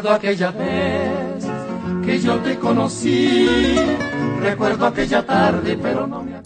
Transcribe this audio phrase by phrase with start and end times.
[0.00, 1.44] Recuerdo aquella vez
[2.06, 3.76] que yo te conocí.
[4.40, 6.40] Recuerdo aquella tarde, pero no me.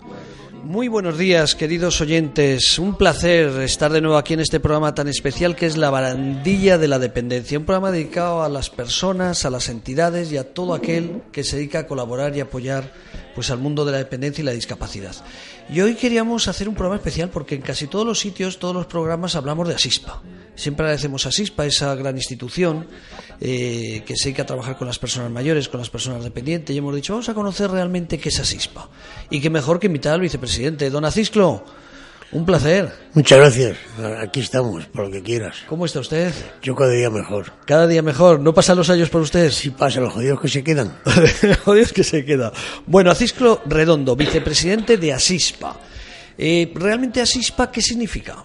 [0.64, 2.80] Muy buenos días, queridos oyentes.
[2.80, 6.78] Un placer estar de nuevo aquí en este programa tan especial que es La Barandilla
[6.78, 7.56] de la Dependencia.
[7.56, 11.54] Un programa dedicado a las personas, a las entidades y a todo aquel que se
[11.54, 12.92] dedica a colaborar y apoyar
[13.34, 15.14] pues, al mundo de la dependencia y la discapacidad.
[15.72, 18.86] Y hoy queríamos hacer un programa especial porque en casi todos los sitios, todos los
[18.86, 20.22] programas hablamos de Asispa.
[20.54, 22.86] Siempre agradecemos a Asispa, esa gran institución
[23.40, 26.74] eh, que se dedica a trabajar con las personas mayores, con las personas dependientes.
[26.74, 28.88] Y hemos dicho, vamos a conocer realmente qué es Asispa.
[29.30, 31.64] Y qué mejor que invitar al vicepresidente, don Acisclo.
[32.32, 32.90] Un placer.
[33.12, 33.76] Muchas gracias.
[34.20, 35.56] Aquí estamos, por lo que quieras.
[35.68, 36.32] ¿Cómo está usted?
[36.62, 37.52] Yo cada día mejor.
[37.64, 38.40] Cada día mejor.
[38.40, 39.50] ¿No pasan los años por usted?
[39.52, 40.98] Sí pasa, los jodidos que se quedan.
[41.64, 42.50] jodidos que se quedan.
[42.86, 45.78] Bueno, Acisclo Redondo, vicepresidente de Asispa.
[46.36, 48.44] Eh, ¿Realmente Asispa qué significa?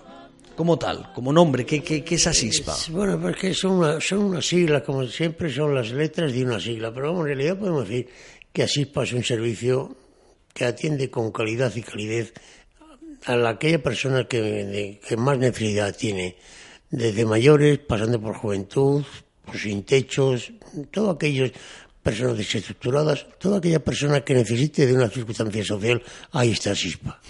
[0.56, 2.74] Como tal, como nombre, ¿qué, qué, qué es Asispa?
[2.74, 6.60] Es- bueno, porque son una, son una sigla, como siempre son las letras de una
[6.60, 8.08] sigla, pero vamos, en realidad podemos decir
[8.52, 9.96] que Asispa es un servicio
[10.54, 12.34] que atiende con calidad y calidez
[13.26, 16.36] a la- aquella persona que, que más necesidad tiene,
[16.90, 19.04] desde mayores, pasando por juventud,
[19.46, 20.52] por sin techos,
[20.92, 21.52] todo aquellos
[22.02, 27.20] personas desestructuradas, toda aquella persona que necesite de una circunstancia social, ahí está Asispa.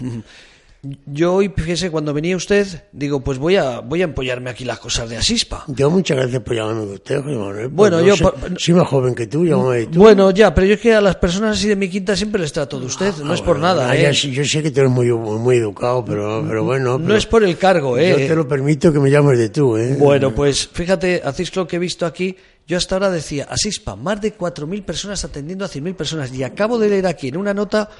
[1.04, 4.78] Yo hoy, fíjese, cuando venía usted, digo, pues voy a, voy a empollarme aquí las
[4.78, 5.64] cosas de Asispa.
[5.68, 7.68] Yo muchas gracias por llamarme de usted, José Manuel.
[7.68, 9.98] Bueno, porque yo soy, por- soy más joven que tú, llámame de tú.
[9.98, 12.50] Bueno, ya, pero yo es que a las personas así de mi quinta siempre les
[12.50, 14.12] trato de usted, no es por Ah, Bueno, nada, ah, ya ¿eh?
[14.14, 16.98] yo sé que tú eres muy, muy educado, pero, pero bueno.
[16.98, 18.26] No es por el cargo, Yo ¿eh?
[18.26, 19.96] te lo permito que me llames de tú, ¿eh?
[19.98, 22.34] Bueno, pues fíjate, Acisclo, que he visto aquí,
[22.66, 26.32] yo hasta ahora decía, Asispa, más de 4.000 personas atendiendo a 100.000 personas.
[26.32, 27.90] Y acabo de leer aquí en una nota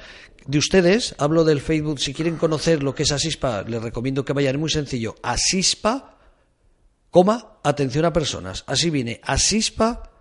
[0.51, 4.33] de ustedes, hablo del Facebook, si quieren conocer lo que es Asispa, les recomiendo que
[4.33, 6.17] vayan, es muy sencillo, Asispa,
[7.09, 8.65] coma, atención a personas.
[8.67, 10.11] Así viene, Asispa,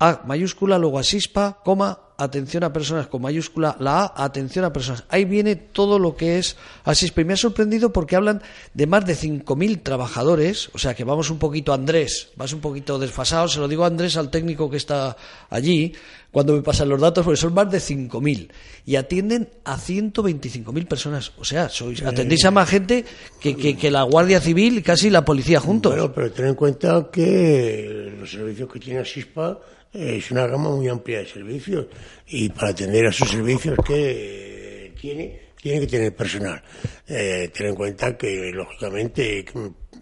[0.00, 5.04] A mayúscula, luego Asispa, coma, atención a personas con mayúscula, la A, atención a personas.
[5.08, 7.20] Ahí viene todo lo que es Asispa.
[7.20, 8.42] Y me ha sorprendido porque hablan
[8.74, 12.98] de más de 5.000 trabajadores, o sea que vamos un poquito, Andrés, vas un poquito
[12.98, 15.16] desfasado, se lo digo a Andrés, al técnico que está
[15.50, 15.92] allí,
[16.30, 18.48] cuando me pasan los datos, porque son más de 5.000
[18.86, 21.32] y atienden a 125.000 personas.
[21.38, 23.04] O sea, sois, atendéis a más gente
[23.38, 25.92] que, que, que la Guardia Civil y casi la policía juntos.
[25.92, 30.70] Bueno, pero ten en cuenta que los servicios que tiene Asispa eh, es una gama
[30.70, 31.86] muy amplia de servicios
[32.26, 36.62] y para atender a esos servicios que tiene, tiene que tener personal.
[37.06, 39.44] Eh, ten en cuenta que, lógicamente,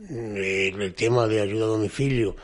[0.08, 2.36] el tema de ayuda a domicilio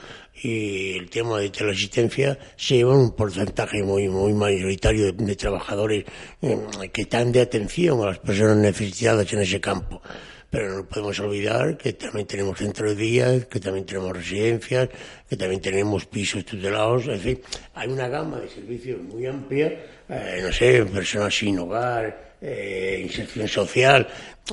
[0.42, 6.04] y el tema de teleasistencia se llevan un porcentaje muy muy mayoritario de, de trabajadores
[6.42, 6.58] eh,
[6.92, 10.02] que están de atención a las personas necesitadas en ese campo.
[10.50, 14.88] Pero no podemos olvidar que también tenemos centros de día, que también tenemos residencias,
[15.28, 17.40] que también tenemos pisos tutelados, en fin,
[17.74, 19.66] hay una gama de servicios muy amplia,
[20.08, 24.06] eh, no sé, personas sin hogar, eh, inserción social,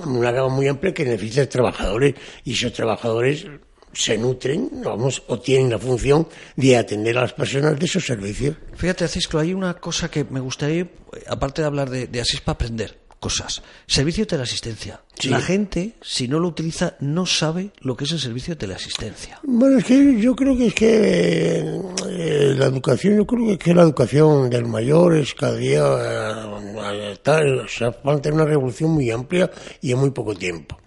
[0.06, 2.16] una gama muy amplia que necesita trabajadores.
[2.44, 3.46] Y esos trabajadores
[3.94, 8.56] se nutren, vamos, o tienen la función de atender a las personas de esos servicios.
[8.76, 10.88] Fíjate, Cisco, hay una cosa que me gustaría,
[11.28, 13.62] aparte de hablar de, de Asispa, aprender cosas.
[13.88, 15.00] Servicio de teleasistencia.
[15.18, 15.30] Sí.
[15.30, 19.40] La gente, si no lo utiliza, no sabe lo que es el servicio de teleasistencia.
[19.44, 21.80] Bueno, es que yo creo que es que
[22.10, 25.82] eh, la educación, yo creo que, es que la educación del mayor es cada día
[25.82, 30.78] eh, tal, o sea, falta una revolución muy amplia y en muy poco tiempo.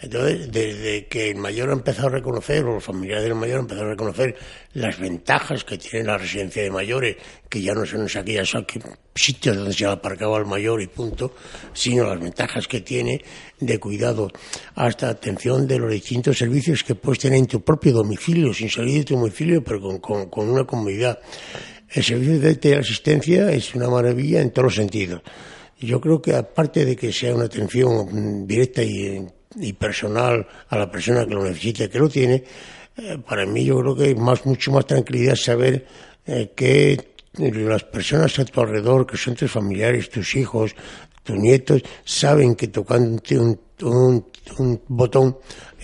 [0.00, 3.62] Entonces, desde que el mayor ha empezado a reconocer, o los familiares del mayor han
[3.62, 4.36] empezado a reconocer
[4.72, 7.16] las ventajas que tiene la residencia de mayores,
[7.48, 8.56] que ya no son aquellos
[9.14, 11.34] sitios donde se ha aparcado al mayor y punto,
[11.72, 13.22] sino las ventajas que tiene
[13.60, 14.30] de cuidado
[14.74, 18.98] hasta atención de los distintos servicios que puedes tener en tu propio domicilio, sin salir
[18.98, 21.18] de tu domicilio, pero con, con, una comodidad.
[21.88, 25.22] El servicio de teleasistencia es una maravilla en todos los sentidos.
[25.78, 29.24] Yo creo que aparte de que sea una atención directa y,
[29.56, 32.44] y personal a la persona que lo necesita, que lo tiene,
[32.96, 35.86] eh, para mí yo creo que hay más, mucho más tranquilidad saber
[36.26, 40.74] eh, que las personas a tu alrededor, que son tus familiares, tus hijos,
[41.24, 44.26] tus nietos, saben que tocando un, un,
[44.58, 45.38] un botón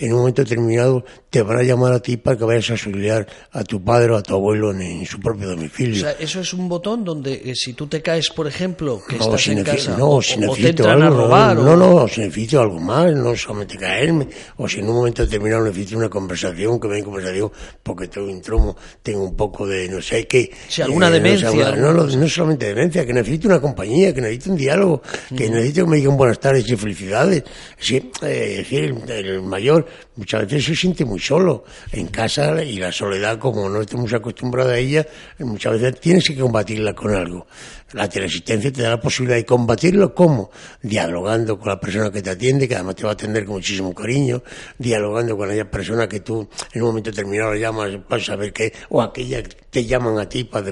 [0.05, 3.25] en un momento determinado te van a llamar a ti para que vayas a auxiliar
[3.51, 5.95] a tu padre o a tu abuelo en, en su propio domicilio.
[5.97, 9.17] O sea, eso es un botón donde eh, si tú te caes, por ejemplo, que
[9.17, 11.55] No, estás si en casa no, o, si o te necesito entran algo, a robar
[11.57, 14.27] no, o- no, no, si necesito algo más, no solamente caerme,
[14.57, 17.51] o si en un momento determinado necesito una conversación, que me den conversación,
[17.83, 20.41] porque tengo un tromo, tengo un poco de no sé qué.
[20.41, 22.17] eh, Sí, alguna no sé, demencia, no, no, cosa.
[22.17, 25.01] no solamente demencia, que necesito una compañía, que necesito un diálogo,
[25.35, 27.43] que necesito que me digan buenas tardes y felicidades.
[27.77, 33.37] Sí, eh, el, mayor muchas veces se siente muy solo en casa y la soledad,
[33.39, 35.05] como no estamos acostumbrados a ella,
[35.39, 37.47] muchas veces tienes que combatirla con algo.
[37.93, 40.49] La teleasistencia te da la posibilidad de combatirlo, ¿cómo?
[40.81, 43.93] Dialogando con la persona que te atiende, que además te va a atender con muchísimo
[43.93, 44.41] cariño,
[44.77, 49.01] dialogando con aquella persona que tú en un momento determinado llamas para saber qué, o
[49.01, 50.71] aquella que te llaman a ti para,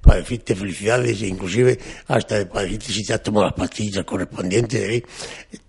[0.00, 1.78] para decirte felicidades, e inclusive
[2.08, 4.82] hasta para decirte si te has tomado las pastillas correspondientes.
[4.82, 5.04] ¿eh?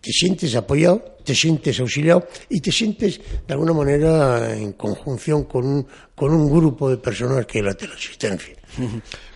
[0.07, 5.68] Te sientes apoyado, te sientes auxiliado y te sientes de alguna manera en conjunción con
[5.68, 8.56] un, con un grupo de personas que es la teleasistencia.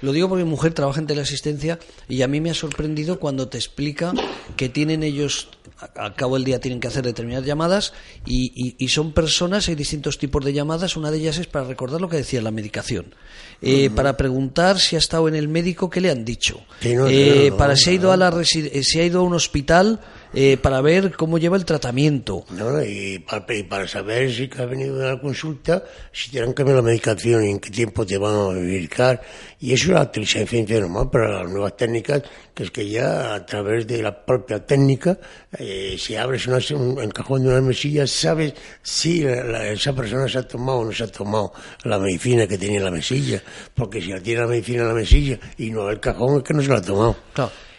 [0.02, 1.78] Lo digo porque mi mujer trabaja en teleasistencia
[2.08, 4.14] y a mí me ha sorprendido cuando te explica
[4.56, 5.50] que tienen ellos,
[5.96, 7.94] a cabo del día tienen que hacer determinadas llamadas
[8.26, 12.08] y, son personas, hay distintos tipos de llamadas, una de ellas es para recordar lo
[12.08, 13.14] que decía la medicación,
[13.62, 17.76] eh, para preguntar si ha estado en el médico, qué le han dicho, eh, para
[17.76, 20.00] si ha ido a la eh, si ha ido a un hospital
[20.34, 22.46] eh, para ver cómo lleva el tratamiento.
[22.52, 26.88] No, y, para, saber si ha venido a la consulta, si te han cambiado la
[26.88, 29.22] medicación y en qué tiempo te van a medicar.
[29.60, 32.24] Y eso es la inteligencia normal para las nuevas técnicas,
[32.62, 35.18] que es que ya a través de la propia técnica,
[35.58, 38.54] eh, si abres un, el cajón de una mesilla, sabes
[38.84, 41.54] si esa persona se ha tomado o no se ha tomado
[41.84, 43.42] la medicina que tenía en la mesilla.
[43.74, 46.62] Porque si tiene la medicina en la mesilla y no el cajón, es que no
[46.62, 47.16] se la ha tomado.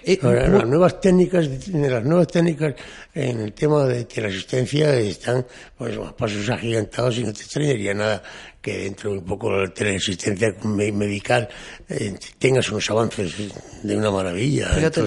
[0.04, 2.74] Eh, las nuevas técnicas, las nuevas técnicas
[3.14, 5.46] en el tema de teleasistencia están
[5.76, 8.22] pues a pasos agigantados y no te extrañaría nada
[8.60, 11.48] que dentro de un poco de la teleasistencia medical
[11.88, 13.34] eh, tengas unos avances
[13.82, 14.68] de una maravilla.
[14.68, 15.02] Fíjate,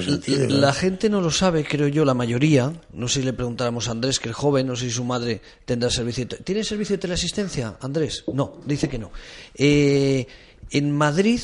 [0.50, 2.74] la gente no lo sabe, creo yo, la mayoría.
[2.94, 5.42] No sé si le preguntáramos a Andrés, que es joven, no sé si su madre
[5.64, 6.28] tendrá servicio.
[6.28, 8.26] ¿Tiene servicio de teleasistencia, Andrés?
[8.34, 9.12] No, dice que no.
[9.56, 10.28] Eh,
[10.72, 11.40] en Madrid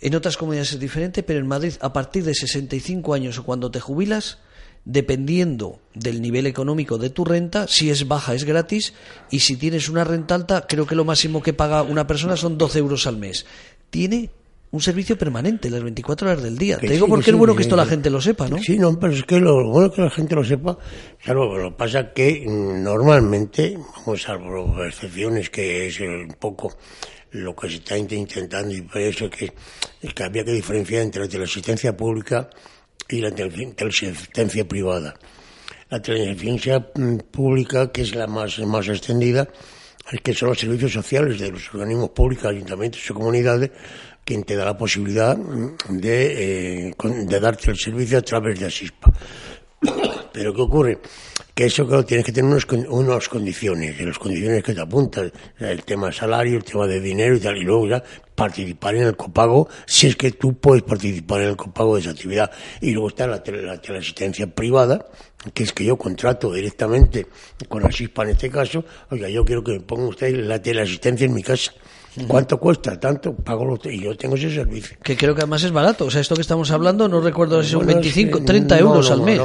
[0.00, 3.70] en otras comunidades es diferente, pero en Madrid, a partir de 65 años o cuando
[3.70, 4.38] te jubilas,
[4.84, 8.94] dependiendo del nivel económico de tu renta, si es baja es gratis
[9.30, 12.56] y si tienes una renta alta, creo que lo máximo que paga una persona son
[12.56, 13.44] 12 euros al mes.
[13.90, 14.30] Tiene
[14.70, 16.78] un servicio permanente las 24 horas del día.
[16.78, 18.58] Te digo porque es bueno que esto la gente lo sepa, ¿no?
[18.58, 20.78] Sí, no, pero es que lo bueno que la gente lo sepa,
[21.22, 26.74] claro, lo que pasa que normalmente, vamos, salvo excepciones que es un poco
[27.32, 29.52] lo que se está intentando y por eso que,
[30.00, 32.48] es que había que diferenciar entre la teleasistencia pública
[33.08, 35.14] y la teleasistencia privada.
[35.90, 39.48] La teleasistencia mm, pública, que es la más, más extendida,
[40.10, 43.70] es que son los servicios sociales de los organismos públicos, ayuntamientos y comunidades,
[44.24, 48.66] quien te da la posibilidad mm, de, eh, de darte el servicio a través de
[48.66, 49.12] ASISPA.
[50.32, 50.98] Pero ¿qué ocurre?
[51.58, 55.82] Que eso claro, tienes que tener unos, unas condiciones, las condiciones que te apuntan, el
[55.82, 58.00] tema de salario, el tema de dinero y tal, y luego ya
[58.32, 62.10] participar en el copago, si es que tú puedes participar en el copago de esa
[62.10, 62.48] actividad.
[62.80, 65.04] Y luego está la, la teleasistencia privada,
[65.52, 67.26] que es que yo contrato directamente
[67.68, 71.34] con Asispa en este caso, oiga, yo quiero que me ponga usted la teleasistencia en
[71.34, 71.72] mi casa.
[72.26, 72.98] ¿Cuánto cuesta?
[72.98, 74.96] Tanto, pago los, y yo tengo ese servicio.
[75.02, 76.06] Que creo que además es barato.
[76.06, 79.40] O sea, esto que estamos hablando, no recuerdo si son 25, 30 euros al mes.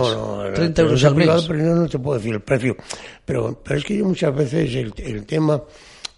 [0.55, 1.29] 30 euros al mes.
[1.47, 2.75] pero no te puedo decir el precio.
[3.25, 5.61] Pero, pero es que yo muchas veces el, el tema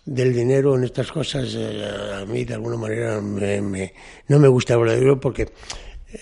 [0.05, 1.83] del dinero en estas cosas, eh,
[2.21, 3.93] a mí de alguna manera me,
[4.27, 5.49] no me gusta hablar de dinero porque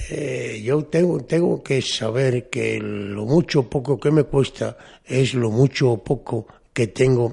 [0.10, 5.34] eh, yo tengo, tengo que saber que lo mucho o poco que me cuesta es
[5.34, 7.32] lo mucho o poco que tengo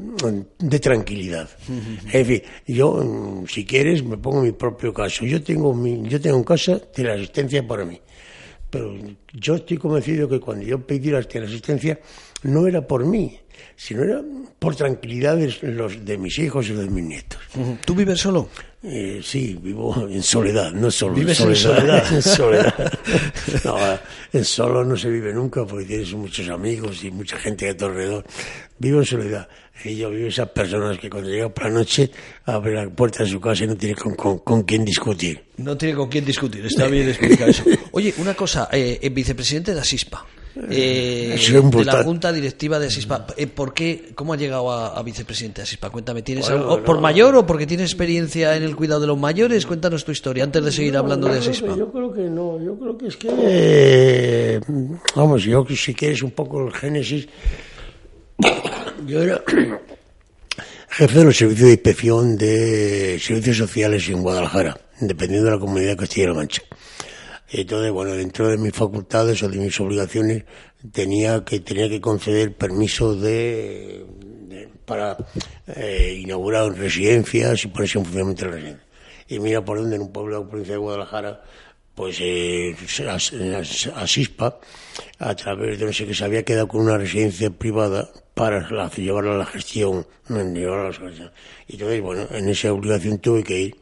[0.59, 1.49] de tranquilidad.
[2.07, 5.25] Es decir, yo, si quieres, me pongo mi propio caso.
[5.25, 7.99] Yo tengo, mi, yo tengo en casa de la asistencia para mí.
[8.69, 8.95] Pero
[9.33, 11.99] yo estoy convencido que cuando yo pedí la asistencia
[12.43, 13.39] no era por mí,
[13.77, 14.21] sino era
[14.59, 17.41] por tranquilidad de, los, de mis hijos y de mis nietos.
[17.85, 18.49] ¿Tú vives solo?
[18.83, 22.13] Eh, sí, vivo en soledad, no solo ¿Vives en soledad.
[22.15, 22.75] En soledad.
[23.65, 23.77] no,
[24.33, 27.87] en solo no se vive nunca porque tienes muchos amigos y mucha gente a tu
[27.87, 28.25] alrededor.
[28.79, 29.49] Vivo en soledad.
[29.85, 32.11] Y yo vivo esas personas que cuando llega por la noche
[32.45, 35.43] abre la puerta de su casa y no tiene con, con, quién discutir.
[35.59, 37.65] No tiene con quién discutir, está bien explicado eso.
[37.93, 40.27] Oye, una cosa, eh, el vicepresidente de Asispa
[40.57, 43.27] eh, de la Junta Directiva de Asispa.
[43.37, 45.91] Eh, ¿Por qué, ¿Cómo ha llegado a, vicepresidente de Asispa?
[45.91, 49.67] Cuéntame, ¿tienes algo, ¿por mayor o porque tienes experiencia en el cuidado de los mayores?
[49.67, 51.77] Cuéntanos tu historia antes de seguir hablando de Asispa.
[51.77, 54.61] Yo creo que no, yo creo que es que, eh,
[55.15, 57.29] vamos, yo si quieres un poco el génesis,
[59.07, 59.43] yo era
[60.89, 65.91] jefe de los servicios de inspección de servicios sociales en Guadalajara, dependiendo de la comunidad
[65.91, 66.63] de Castilla-La Mancha.
[67.53, 70.45] Entonces, bueno, dentro de mis facultades o de mis obligaciones
[70.93, 74.07] tenía que tenía que conceder permiso de,
[74.85, 75.17] para
[75.67, 78.87] eh, inaugurar residencias y ponerse en funcionamiento de residencias.
[79.29, 81.43] Y mira por dónde en un pueblo de la provincia de Guadalajara
[81.95, 82.75] pues eh,
[83.97, 84.59] Asispa,
[85.19, 89.35] a través de no sé qué, se había quedado con una residencia privada para llevarla
[89.35, 91.31] a la gestión, llevarla a la gestión.
[91.69, 93.77] Y entonces, bueno, en esa obligación tuve que ir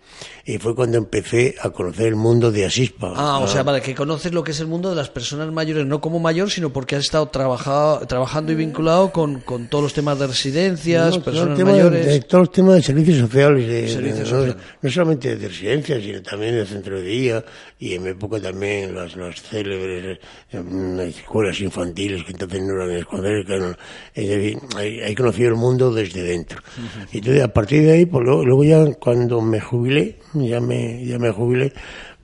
[0.45, 3.13] y fue cuando empecé a conocer el mundo de Asispa.
[3.15, 5.87] Ah, o sea, vale, que conoces lo que es el mundo de las personas mayores,
[5.87, 10.19] no como mayor, sino porque has estado trabajando y vinculado con, con, todos los temas
[10.19, 12.07] de residencias, personas mayores.
[12.07, 13.97] De, todos los temas de servicios sociales,
[14.83, 17.45] no, solamente de residencias, sino también de centro de día
[17.79, 20.19] y en mi época también las, las célebres
[20.51, 26.61] eh, escuelas infantiles que entonces no eran escuelas, que he, conocido el mundo desde dentro.
[27.13, 31.19] Y entonces, a partir de ahí, pues luego ya cuando me jubilé, ya me, ya
[31.19, 31.73] me jubilé,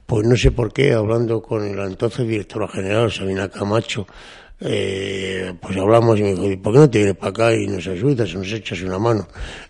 [0.06, 4.06] pues no sé por qué, hablando con el entonces directora general, Sabina Camacho,
[4.60, 7.86] eh, pues hablamos y me dijo, ¿por qué no te vienes para acá y nos
[7.86, 9.26] ayudas, nos echas una mano?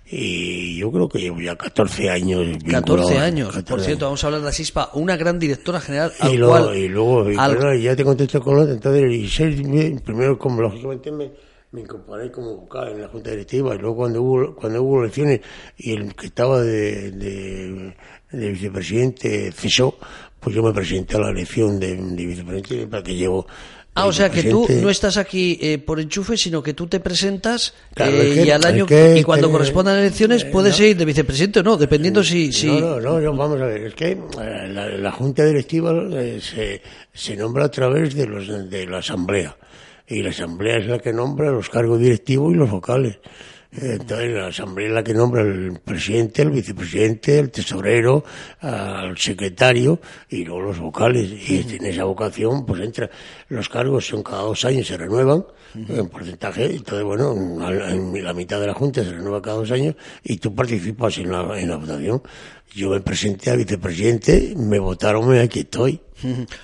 [0.07, 2.59] Y yo creo que llevo ya 14 años.
[2.71, 6.13] 14 años, por cierto, vamos a hablar de la SISPA, una gran directora general.
[6.31, 11.33] y, luego, y luego, ya te contesto con otra, entonces, y primero, como lógicamente me,
[11.75, 15.41] me incorporé como vocal en la Junta Directiva y luego cuando hubo, cuando hubo elecciones
[15.77, 17.95] y el que estaba de, de,
[18.31, 19.97] vicepresidente cesó,
[20.39, 23.47] pues yo me presenté a la elección de, vicepresidente para que llevo
[23.97, 26.99] Ah, o sea que tú no estás aquí eh, por enchufe, sino que tú te
[26.99, 31.63] presentas eh, y al año y cuando correspondan elecciones eh, puedes ir de vicepresidente o
[31.63, 32.67] no, dependiendo si, si...
[32.67, 35.93] No, no, no, vamos a ver, es que la, la junta directiva
[36.41, 39.57] se, se nombra a través de los de la asamblea
[40.07, 43.19] y la asamblea es la que nombra los cargos directivos y los vocales.
[43.77, 48.25] Entonces, la Asamblea es la que nombra el presidente, el vicepresidente, el tesorero,
[48.61, 51.31] al secretario y luego los vocales.
[51.49, 53.11] Y en esa vocación, pues entra.
[53.49, 56.67] Los cargos son cada dos años, se renuevan en porcentaje.
[56.67, 57.35] Entonces, bueno,
[57.89, 61.33] en la mitad de la Junta se renueva cada dos años y tú participas en
[61.33, 62.23] la, en la votación.
[62.75, 66.01] Yo me presenté a vicepresidente, me votaron y aquí estoy.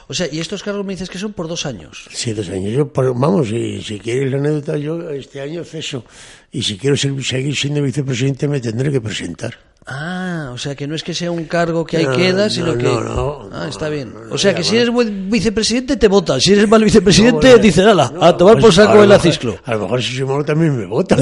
[0.09, 2.09] O sea, ¿y estos cargos me dices que son por dos años?
[2.11, 2.73] Sí, dos años.
[2.73, 6.05] Yo, vamos, y si quieres la anécdota, yo este año ceso.
[6.53, 9.57] Y si quiero seguir siendo vicepresidente, me tendré que presentar.
[9.87, 12.85] Ah, o sea, que no es que sea un cargo que ahí queda, sino que...
[12.85, 14.13] No, no, ah, está bien.
[14.31, 16.41] o sea, que si eres buen vicepresidente, te votan.
[16.41, 19.59] Si eres mal vicepresidente, dicen, ala, a tomar por saco el acisclo.
[19.65, 21.21] A lo mejor si soy malo también me votan.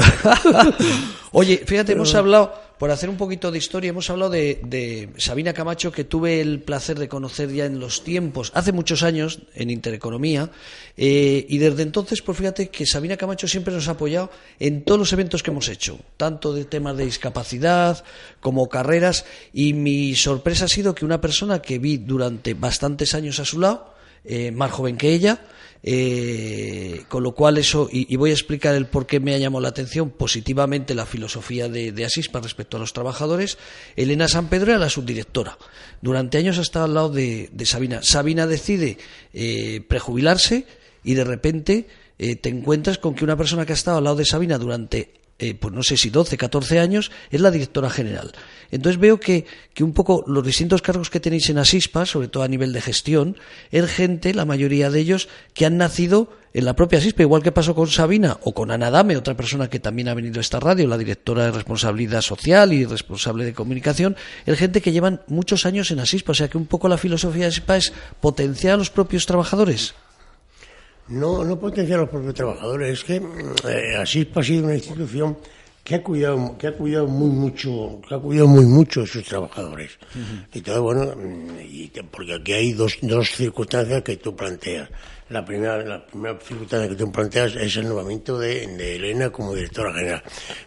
[1.31, 5.91] Oye, fíjate, hemos hablado por hacer un poquito de historia, hemos hablado de, Sabina Camacho,
[5.91, 10.49] que tuve el placer de conocer ya en los tiempos, hace muchos años, en Intereconomía,
[10.95, 14.97] eh, y desde entonces, pues fíjate que Sabina Camacho siempre nos ha apoyado en todos
[14.97, 18.01] los eventos que hemos hecho, tanto de temas de discapacidad
[18.39, 23.41] como carreras, y mi sorpresa ha sido que una persona que vi durante bastantes años
[23.41, 23.93] a su lado,
[24.23, 25.41] eh, más joven que ella,
[25.81, 29.61] eh, con lo cual eso, y, voy a explicar el por qué me ha llamado
[29.61, 33.57] la atención positivamente la filosofía de, de Asispa respecto a los trabajadores,
[33.95, 35.57] Elena San Pedro era la subdirectora.
[36.01, 38.01] Durante años ha estado al lado de, Sabina.
[38.03, 38.97] Sabina decide
[39.33, 40.65] eh, prejubilarse
[41.03, 44.17] y de repente eh, te encuentras con que una persona que ha estado al lado
[44.17, 48.33] de Sabina durante eh, pues no sé si 12, 14 años, es la directora general.
[48.71, 52.43] Entonces veo que, que, un poco los distintos cargos que tenéis en Asispa, sobre todo
[52.43, 53.37] a nivel de gestión,
[53.71, 57.51] es gente, la mayoría de ellos, que han nacido en la propia Asispa, igual que
[57.51, 60.59] pasó con Sabina o con Ana Dame, otra persona que también ha venido a esta
[60.59, 65.65] radio, la directora de responsabilidad social y responsable de comunicación, es gente que llevan muchos
[65.65, 68.77] años en Asispa, o sea que un poco la filosofía de Asispa es potenciar a
[68.77, 69.93] los propios trabajadores.
[71.07, 75.37] No, no potenciar a los propios trabajadores, es que eh, ha sido una institución
[75.83, 79.23] que ha cuidado, que ha cuidado muy mucho, que ha cuidado muy mucho de sus
[79.23, 79.97] trabajadores.
[80.53, 81.13] Y todo bueno,
[81.61, 84.89] y, porque aquí hay dos, dos circunstancias que tú planteas.
[85.29, 88.63] La primera, la primera circunstancia que tú planteas es el nombramiento de,
[88.95, 90.23] Elena como directora general.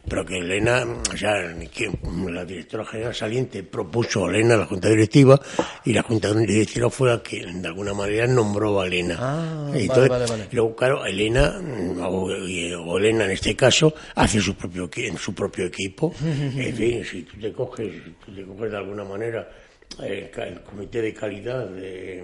[0.09, 1.33] Pero que Elena, o sea,
[1.73, 1.91] que
[2.31, 5.41] la directora general saliente propuso a Elena a la Junta Directiva
[5.85, 9.17] y la Junta Directiva fue la que de alguna manera nombró a Elena.
[9.19, 11.61] Ah, Entonces, vale, vale, Luego, claro, Elena,
[12.01, 16.15] o, Elena en este caso, hace su propio, en su propio equipo.
[16.25, 17.91] en fin, si tú te coges,
[18.25, 19.49] tú te coges de alguna manera
[20.01, 22.23] el, el comité de calidad de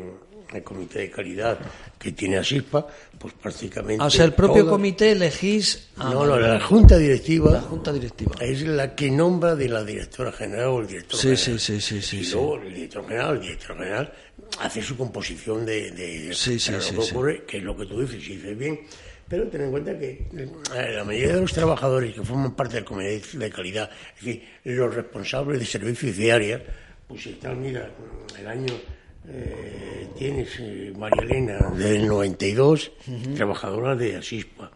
[0.53, 1.59] el comité de calidad
[1.99, 2.87] que tiene ASISPA,
[3.19, 4.03] pues prácticamente...
[4.03, 5.91] Ah, o sea, el propio comité elegís...
[5.97, 7.51] no, no, la junta directiva...
[7.51, 8.37] La junta directiva.
[8.41, 11.61] Es la que nombra de la directora general o el director sí, general.
[11.61, 12.19] Sí, sí, sí.
[12.19, 14.13] Y sí, luego el director general, el director general
[14.61, 15.91] hace su composición de...
[15.91, 18.57] de sí, sí, sí, lo que ocurre, que es lo que tú dices, si dices
[18.59, 18.81] bien...
[19.29, 20.27] Pero ten en cuenta que
[20.73, 24.95] la mayoría de los trabajadores que forman parte del comité de calidad, es decir, los
[24.95, 26.63] responsables de servicios diarios,
[27.07, 27.91] pues están, mira,
[28.41, 28.73] el año
[29.31, 32.93] eh, tienes eh, María Elena del 92,
[33.37, 34.71] trabajadora de Asispa.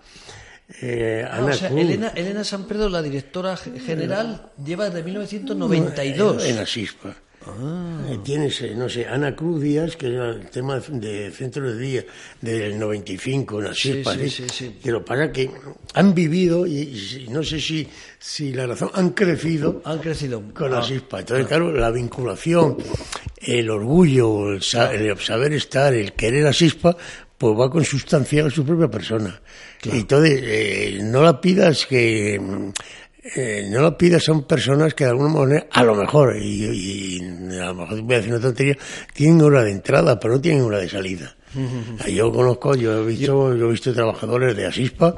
[0.80, 6.44] Eh, ah, o sea, Elena, Elena San Pedro, la directora general, lleva desde 1992.
[6.46, 7.14] En Asispa.
[7.46, 8.06] Ah.
[8.08, 12.04] Eh, tienes, no sé, Ana Cruz Díaz, que era el tema de centro de día
[12.40, 15.50] del 95 en sí, sí, sí, sí, Que lo pasa que
[15.94, 19.82] han vivido y, no sé si, si la razón, han crecido.
[19.84, 20.42] Han crecido.
[20.54, 21.20] Con la CISPA.
[21.20, 22.76] Entonces, claro, la vinculación,
[23.38, 26.96] el orgullo, el, saber estar, el querer a CISPA,
[27.36, 29.40] pues va con sustancia a su propia persona.
[29.84, 32.40] Y entonces, eh, no la pidas que
[33.22, 37.20] eh, no lo pidas, son personas que de alguna manera, a lo mejor, y,
[37.60, 38.76] a lo mejor voy a decir una tontería,
[39.12, 41.36] tienen hora de entrada, pero no tienen hora de salida.
[42.08, 45.16] Yo conozco, yo he visto, yo he visto trabajadores de Asispa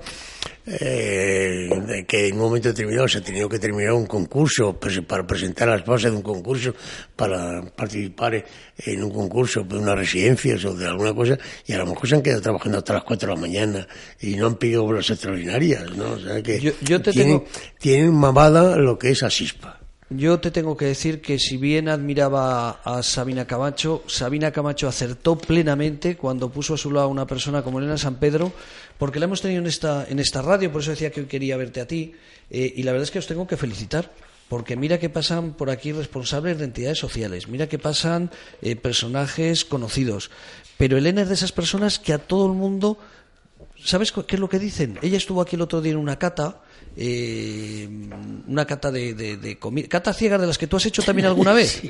[0.66, 5.68] eh, que en un momento determinado se ha tenido que terminar un concurso para presentar
[5.68, 6.75] las bases de un concurso,
[7.16, 8.44] para participar
[8.78, 12.14] en un concurso de una residencia o de alguna cosa, y a lo mejor se
[12.14, 13.88] han quedado trabajando hasta las 4 de la mañana
[14.21, 16.12] y no han pedido obras extraordinarias, ¿no?
[16.12, 17.44] O sea que yo, te tienen, tengo...
[17.78, 19.80] tienen mamada lo que es Asispa.
[20.11, 25.37] Yo te tengo que decir que si bien admiraba a Sabina Camacho, Sabina Camacho acertó
[25.37, 28.52] plenamente cuando puso a su lado a una persona como Elena San Pedro,
[28.99, 31.57] porque la hemos tenido en esta, en esta radio, por eso decía que hoy quería
[31.57, 32.13] verte a ti,
[32.51, 34.11] eh, y la verdad es que os tengo que felicitar.
[34.49, 39.65] Porque mira que pasan por aquí responsables de entidades sociales, mira que pasan eh, personajes
[39.65, 40.31] conocidos.
[40.77, 42.99] Pero Elena es de esas personas que a todo el mundo
[43.85, 44.99] ¿Sabes qué es lo que dicen?
[45.03, 46.62] Ella estuvo aquí el otro día en una cata,
[46.97, 47.87] eh,
[48.47, 51.53] una cata de, de, comida, cata ciega de las que tú has hecho también alguna
[51.55, 51.83] vez.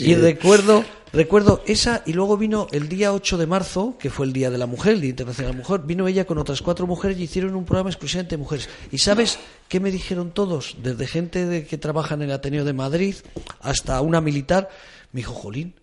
[0.00, 4.32] y recuerdo, recuerdo esa, y luego vino el día 8 de marzo, que fue el
[4.32, 6.86] Día de la Mujer, el Día Internacional de la Mujer, vino ella con otras cuatro
[6.86, 8.70] mujeres y hicieron un programa exclusivamente de mujeres.
[8.90, 10.76] ¿Y sabes qué me dijeron todos?
[10.82, 13.16] Desde gente de, que trabaja en el Ateneo de Madrid
[13.60, 14.70] hasta una militar,
[15.12, 15.74] me dijo, Jolín,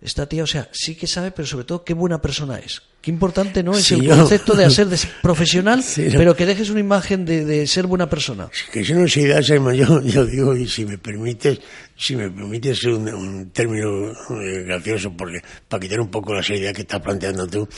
[0.00, 2.82] esta tía, o sea, sí que sabe, pero sobre todo qué buena persona es.
[3.06, 4.88] Qué importante no es el concepto de ser
[5.22, 8.48] profesional, pero que dejes una imagen de, ser buena persona.
[8.72, 11.60] Que eso no se da, yo, yo digo, y si me permites,
[11.96, 16.80] si me permites un, término eh, gracioso, porque para quitar un poco la seriedad que
[16.80, 17.68] estás planteando tú,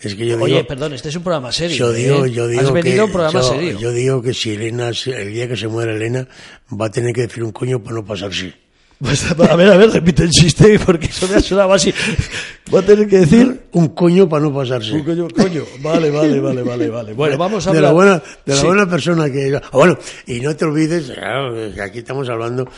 [0.00, 0.44] es que yo digo...
[0.44, 1.76] Oye, perdón, este es un programa serio.
[1.76, 2.30] Yo digo, ¿eh?
[2.30, 3.78] yo digo Has venido que, a un programa yo, serio.
[3.78, 6.26] Yo digo que si Elena, el día que se muera Elena,
[6.72, 8.67] va a tener que decir un coño para no pasarse.
[9.00, 11.94] Pues, a ver, a ver, repite el chiste, porque eso me ha sonado así.
[12.68, 13.68] Voy a tener que decir...
[13.70, 14.92] Un coño para no pasarse.
[14.92, 15.62] Un coño, coño.
[15.80, 17.12] Vale, vale, vale, vale, vale.
[17.12, 17.82] Bueno, vamos a hablar...
[17.82, 19.54] De la buena, de la buena persona que...
[19.54, 21.12] Ah, bueno, y no te olvides,
[21.80, 22.68] aquí estamos hablando,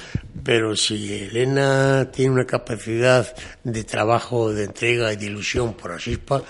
[0.45, 6.43] pero si Elena tiene una capacidad de trabajo, de entrega y de ilusión por Asispa,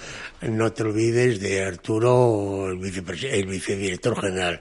[0.42, 4.60] no te olvides de Arturo, el, el vicedirector general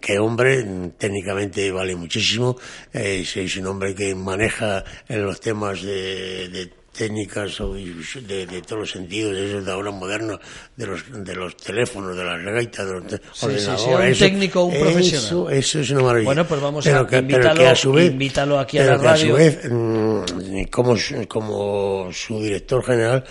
[0.00, 0.64] que hombre
[0.98, 2.56] técnicamente vale muchísimo,
[2.92, 9.36] es, un hombre que maneja en los temas de, técnicas o de, todos los sentidos,
[9.36, 10.38] eso de ahora moderno,
[10.76, 14.20] de los, de los teléfonos, de las gaitas, de los ordenadores.
[14.20, 15.52] un técnico, un profesional.
[15.52, 16.24] Eso, es una maravilla.
[16.24, 19.10] Bueno, pues vamos a, invítalo, a su vez, invítalo aquí a la radio.
[19.10, 20.96] a su vez, mm, como,
[21.28, 23.24] como su director general,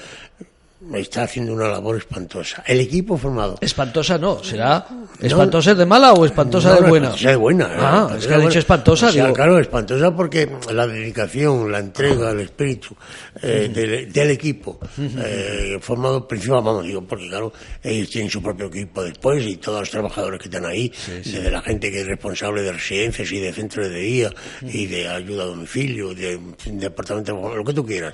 [0.94, 2.64] está haciendo una labor espantosa.
[2.66, 3.58] El equipo formado.
[3.62, 4.86] Espantosa no, será.
[5.20, 7.08] ¿Espantosa es de mala o espantosa de buena?
[7.08, 7.70] Espantosa de buena.
[7.80, 9.12] Ah, es que ha dicho espantosa.
[9.34, 12.96] Claro, espantosa porque la dedicación, la entrega, el espíritu
[13.42, 13.70] eh,
[14.14, 17.52] del, equipo eh, formado principalmente, vamos, digo, porque claro,
[17.84, 21.62] ellos tienen su propio equipo después y todos los trabajadores que están ahí, desde la
[21.62, 24.30] gente que es responsable de residencias y de centros de día
[24.62, 28.14] y de ayuda a domicilio, de, departamento, lo que tú quieras.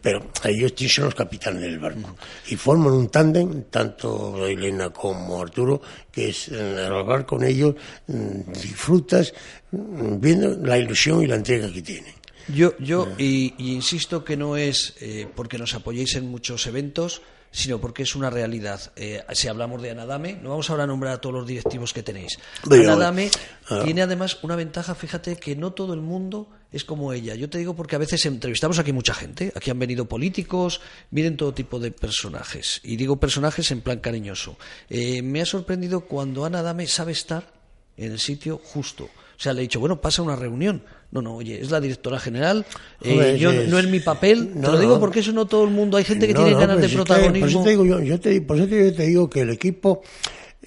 [0.00, 2.01] Pero ellos son los capitanes del barco
[2.48, 7.74] y forman un tándem, tanto Elena como Arturo, que es eh, hablar con ellos,
[8.06, 9.32] mm, disfrutas
[9.70, 12.14] mm, viendo la ilusión y la entrega que tienen.
[12.48, 17.80] Yo, yo y, insisto que no es eh, porque nos apoyéis en muchos eventos, sino
[17.80, 18.92] porque es una realidad.
[18.96, 22.02] Eh, si hablamos de Anadame, no vamos ahora a nombrar a todos los directivos que
[22.02, 22.38] tenéis.
[22.68, 23.30] Anadame
[23.68, 23.82] ah.
[23.84, 27.34] tiene además una ventaja, fíjate, que no todo el mundo es como ella.
[27.34, 31.36] Yo te digo porque a veces entrevistamos aquí mucha gente, aquí han venido políticos, miren
[31.36, 34.56] todo tipo de personajes, y digo personajes en plan cariñoso.
[34.88, 37.52] Eh, me ha sorprendido cuando Anadame sabe estar
[37.96, 39.10] en el sitio justo.
[39.36, 40.82] O sea, le he dicho, bueno, pasa una reunión.
[41.10, 42.64] No, no, oye, es la directora general.
[43.02, 44.52] Eh, yo no es mi papel.
[44.54, 45.96] te lo digo porque eso no todo el mundo.
[45.96, 47.40] Hay gente que tiene ganas de protagonismo.
[47.40, 50.02] por eso te digo, yo, te, por eso te digo que el equipo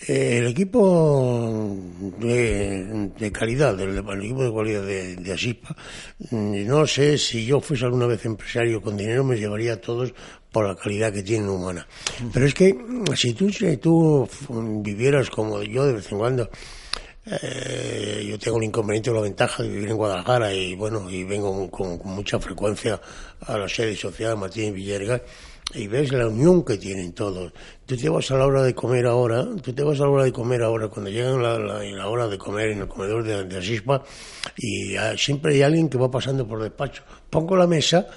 [0.08, 1.74] eh, el equipo
[2.20, 5.74] de, calidad, el, equipo de calidad de, de, Asispa,
[6.32, 10.14] mm, no sé si yo fuese alguna vez empresario con dinero, me llevaría a todos
[10.52, 11.88] por la calidad que tienen humana.
[12.34, 12.76] Pero es que
[13.16, 14.28] si tú, si tú
[14.84, 16.50] vivieras como yo de vez en cuando,
[17.28, 21.24] Eh, yo tengo el inconveniente o la ventaja de vivir en Guadalajara y bueno, y
[21.24, 23.02] vengo con, con mucha frecuencia
[23.42, 25.20] a la sede social Martín Villarga
[25.74, 27.52] y ves la unión que tienen todos.
[27.86, 30.24] Tú te vas a la hora de comer ahora, tú te vas a la hora
[30.24, 33.44] de comer ahora, cuando llegan la, la, la hora de comer en el comedor de,
[33.46, 34.04] de Asispa,
[34.58, 37.04] y ah, siempre hay alguien que va pasando por despacho.
[37.30, 38.08] Pongo la mesa,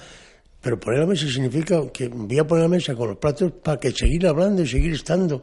[0.69, 3.81] pero poner la mesa significa que voy a poner la mesa con los platos para
[3.81, 5.43] que seguir hablando y seguir estando.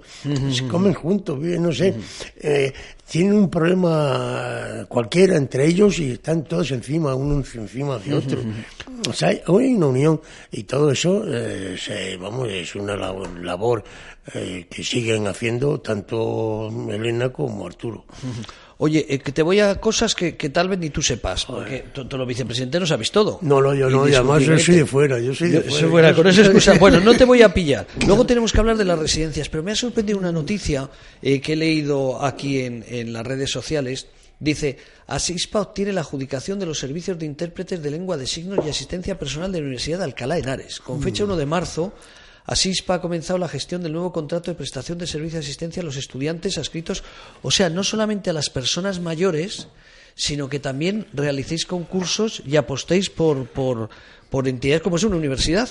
[0.51, 1.95] Se comen juntos, no sé.
[2.39, 2.71] Eh,
[3.09, 8.39] tienen un problema cualquiera entre ellos y están todos encima, uno encima de otro.
[9.09, 13.83] O sea, hay una unión y todo eso, eh, se, vamos, es una labor, labor
[14.31, 18.05] eh, que siguen haciendo tanto Elena como Arturo.
[18.77, 21.85] Oye, eh, que te voy a cosas que, que tal vez ni tú sepas, porque
[21.93, 23.39] tú, los vicepresidentes no sabes todo.
[23.41, 25.79] No, no, yo no, y además yo soy de fuera, yo soy de fuera.
[25.79, 26.73] soy fuera, con esa excusa.
[26.77, 27.87] Bueno, no te voy a pillar.
[28.05, 30.89] Luego tenemos que hablar de las residencias, pero me ha sorprendido una noticia
[31.21, 34.07] eh, que he leído aquí en, en las redes sociales.
[34.37, 38.69] Dice, Asispa obtiene la adjudicación de los servicios de intérpretes de lengua de signos y
[38.69, 40.81] asistencia personal de la Universidad de Alcalá de Henares.
[40.81, 41.93] Con fecha 1 de marzo,
[42.45, 45.85] Asispa ha comenzado la gestión del nuevo contrato de prestación de servicio de asistencia a
[45.85, 47.03] los estudiantes adscritos,
[47.41, 49.67] o sea, no solamente a las personas mayores,
[50.13, 53.89] sino que también realicéis concursos y apostéis por, por,
[54.29, 55.67] por entidades como es una universidad.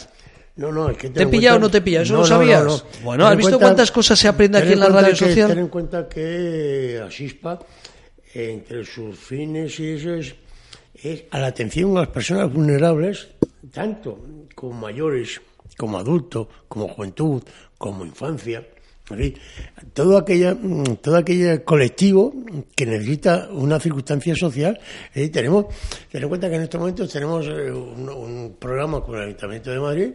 [0.57, 2.05] No, no, es que ¿Te he pillado o no te he pillado?
[2.05, 2.85] ¿Eso lo sabías?
[3.03, 5.49] Bueno, ¿has visto cuenta- cuántas cosas se aprende aquí en la radio que- social?
[5.49, 7.59] Ten en cuenta que Asispa,
[8.35, 10.35] entre sus fines y eso es,
[11.03, 13.29] es a la atención a las personas vulnerables,
[13.73, 14.19] tanto
[14.55, 15.41] como mayores,
[15.77, 17.43] como adultos, como juventud,
[17.79, 18.67] como infancia.
[19.93, 20.57] todo aquella
[21.03, 22.33] todo aquel colectivo
[22.75, 24.81] que necesita una circunstancia social
[25.13, 25.67] eh, tenemos
[26.11, 29.71] ten en cuenta que en estos momentos tenemos eh, un, un programa con el Ayuntamiento
[29.71, 30.11] de Madrid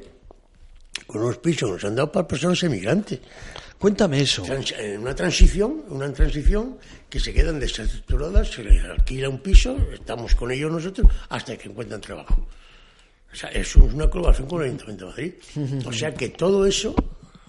[1.06, 3.20] con unos pisos que nos han dado para personas emigrantes.
[3.78, 4.44] Cuéntame eso.
[4.78, 6.78] En una transición, una transición
[7.10, 11.70] que se quedan desestructuradas, se les alquila un piso, estamos con ellos nosotros hasta que
[11.70, 12.46] encuentran trabajo.
[13.32, 15.34] O sea, eso es una colaboración con el Ayuntamiento de Madrid.
[15.86, 16.96] O sea que todo eso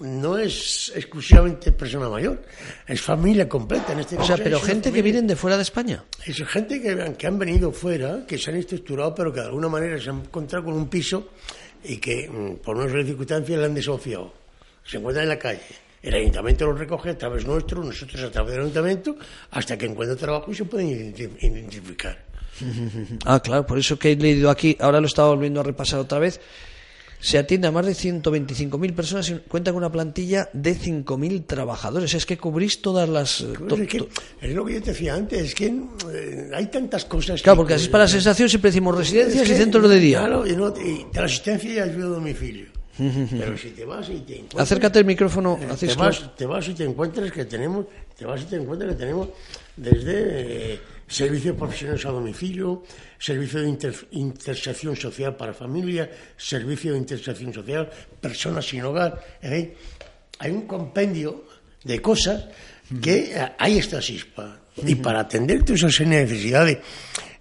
[0.00, 2.42] no es exclusivamente persona mayor,
[2.86, 4.34] es familia completa en este O caso.
[4.36, 6.02] sea, pero gente que vienen de fuera de España.
[6.24, 9.68] Es gente que, que han venido fuera, que se han estructurado, pero que de alguna
[9.68, 11.28] manera se han encontrado con un piso
[11.84, 14.32] y que, mm, por unas circunstancias, le han desahuciado.
[14.84, 15.60] Se encuentran en la calle.
[16.02, 19.16] El ayuntamiento los recoge a través nuestro, nosotros a través del ayuntamiento,
[19.50, 22.24] hasta que encuentran trabajo y se pueden identi- identificar.
[23.24, 26.18] Ah, claro, por eso que he leído aquí, ahora lo estaba volviendo a repasar otra
[26.18, 26.40] vez.
[27.22, 32.14] Se atiende a más de 125.000 personas y cuenta con una plantilla de 5.000 trabajadores.
[32.14, 33.42] Es que cubrís todas las...
[33.42, 34.08] eh, to- es, que,
[34.40, 37.58] es lo que yo te decía antes, es que eh, hay tantas cosas Claro, que-
[37.58, 40.20] porque así para la sensación siempre decimos residencias Es y centros de día.
[40.20, 42.66] Claro, y, no, y asistencia y ayuda a domicilio.
[42.98, 44.62] Pero si te vas y te encuentras...
[44.62, 47.84] Acércate el micrófono, Eh, te, vas, te vas y te encuentras que tenemos,
[48.18, 49.28] te vas y te encuentras que tenemos
[49.76, 52.84] desde eh, servicios profesionales a domicilio,
[53.18, 59.20] servicio de inter- intersección social para familias, servicio de intersección social, personas sin hogar.
[59.42, 59.74] fin,
[60.38, 61.44] hay un compendio
[61.84, 62.46] de cosas
[63.02, 64.60] que eh, hay esta SISPA.
[64.86, 66.78] Y para atender todas esas necesidades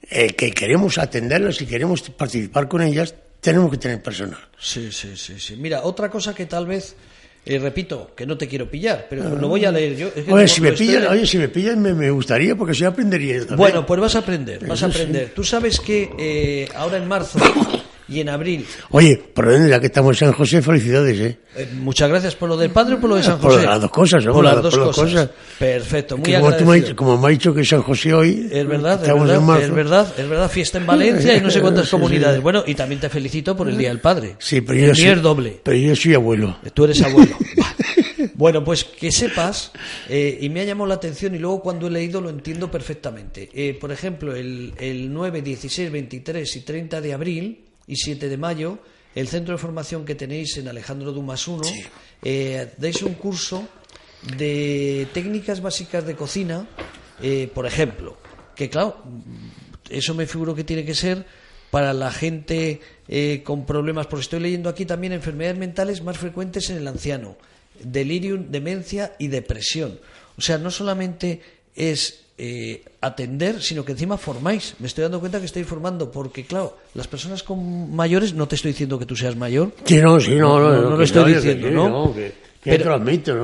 [0.10, 4.40] eh, que queremos atenderlas y queremos participar con ellas, tenemos que tener personal.
[4.60, 5.56] Sí, sí, sí, sí.
[5.56, 6.96] Mira, otra cosa que tal vez,
[7.46, 10.08] eh, repito, que no te quiero pillar, pero lo voy a leer yo.
[10.16, 12.84] Es que Oye, si me pillan, oye, si me pillan me, me gustaría porque si
[12.84, 13.58] aprendería yo también.
[13.58, 15.32] Bueno, pues vas a aprender, vas a aprender.
[15.34, 17.40] Tú sabes que eh, ahora en marzo
[18.10, 21.38] y en abril Oye, por dónde, ya que estamos en San José, felicidades, ¿eh?
[21.56, 23.66] Eh, muchas gracias por lo del padre o por lo de San Por José.
[23.66, 24.34] las dos cosas, ¿no?
[24.34, 25.12] Por las Por dos las dos cosas.
[25.14, 25.30] cosas.
[25.58, 28.68] Perfecto, muy como, tú me, has como me ha dicho que San José hoy, Es
[28.68, 29.66] verdad, es estamos en verdad, marzo.
[29.66, 31.92] es verdad, es verdad, fiesta en Valencia y no sé cuántas Sí, sí.
[31.92, 32.42] comunidades.
[32.42, 34.36] Bueno, y también te felicito por el Día del Padre.
[34.40, 35.60] Sí, pero el yo, soy, doble.
[35.64, 36.58] pero yo soy abuelo.
[36.74, 37.36] Tú eres abuelo.
[38.36, 39.72] Bueno, pues que sepas,
[40.08, 43.50] eh, y me ha llamado la atención y luego cuando he leído lo entiendo perfectamente.
[43.54, 48.38] Eh, por ejemplo, el, el 9, 16, 23 y 30 de abril y 7 de
[48.38, 48.78] mayo,
[49.16, 51.66] el centro de formación que tenéis en Alejandro Dumas 1,
[52.22, 53.66] eh, dais un curso
[54.38, 56.70] de técnicas básicas de cocina,
[57.20, 58.16] eh, por ejemplo,
[58.54, 59.02] que claro,
[59.90, 61.26] eso me figuro que tiene que ser
[61.72, 66.70] para la gente eh, con problemas, porque estoy leyendo aquí también enfermedades mentales más frecuentes
[66.70, 67.38] en el anciano,
[67.82, 70.00] delirium, demencia y depresión.
[70.38, 71.42] O sea, no solamente
[71.76, 74.74] es eh, atender, sino que encima formáis.
[74.80, 78.56] Me estoy dando cuenta que estáis formando, porque claro, las personas con mayores, no te
[78.56, 81.34] estoy diciendo que tú seas mayor, Sí, no, sí, no, no, No, no lo estoy
[81.34, 82.14] diciendo, que- no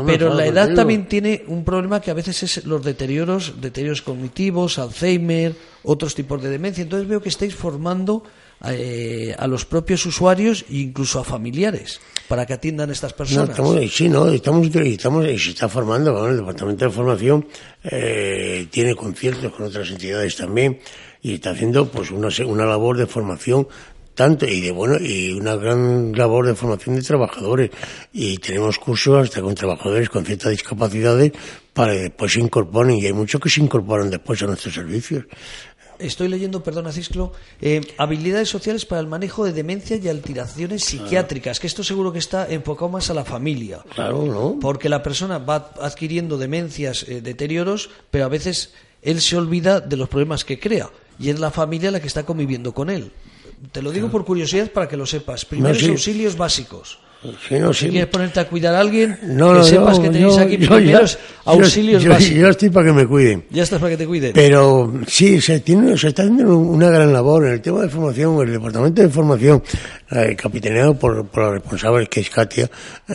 [0.06, 0.76] pero la edad contigo.
[0.78, 5.54] también tiene un problema que a veces es los deterioros, deterioros cognitivos, Alzheimer,
[5.84, 6.82] otros tipos de demencia.
[6.82, 8.24] Entonces veo que estáis formando
[8.68, 13.58] eh, a los propios usuarios e incluso a familiares para que atiendan estas No, personas.
[13.92, 17.48] sí, no, estamos, estamos, y se está formando, bueno, el Departamento de Formación
[17.84, 20.80] eh, tiene conciertos con otras entidades también
[21.22, 23.68] y está haciendo pues una, una labor de formación
[24.16, 27.70] tanto y de bueno y una gran labor de formación de trabajadores
[28.14, 31.34] y tenemos cursos hasta con trabajadores con ciertas discapacidades
[31.74, 35.26] para que después se incorporen y hay muchos que se incorporan después a nuestros servicios
[36.00, 37.32] Estoy leyendo, perdona Cisclo,
[37.62, 42.20] eh, habilidades sociales para el manejo de demencia y alteraciones psiquiátricas, que esto seguro que
[42.20, 43.84] está enfocado más a la familia.
[43.94, 49.38] claro no Porque la persona va adquiriendo demencias, eh, deterioros, pero a veces él se
[49.38, 50.90] olvida de los problemas que crea.
[51.20, 53.12] Y es la familia la que está conviviendo con él.
[53.72, 55.46] Te lo digo por curiosidad para que lo sepas.
[55.46, 55.90] Primeros sí.
[55.90, 57.00] auxilios básicos.
[57.60, 60.58] No, Si quieres ponerte a cuidar a alguien, no, que no, sepas que tenéis aquí
[60.60, 61.20] ya- primeros yo-
[61.52, 62.38] auxilios yo- básicos.
[62.38, 64.32] yo estoy para que me cuiden Ya estás para que te cuiden.
[64.34, 68.40] Pero sí, se, tiene, se está haciendo una gran labor en el tema de formación.
[68.42, 69.64] El Departamento de Formación,
[70.12, 72.66] eh, capitaneado por, por la responsable, que es Katia,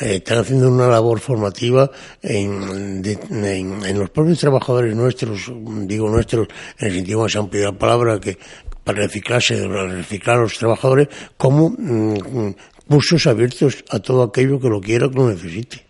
[0.00, 1.88] eh, están haciendo una labor formativa
[2.20, 5.52] en, de- en, en los propios trabajadores nuestros,
[5.86, 6.48] digo nuestros,
[6.80, 8.36] en el sentido más amplio de la palabra, que
[8.82, 12.54] para reciclarse, para reciclar a los trabajadores, como mm,
[12.90, 15.84] cursos abiertos a todo aquello que lo quiera, que lo necesite.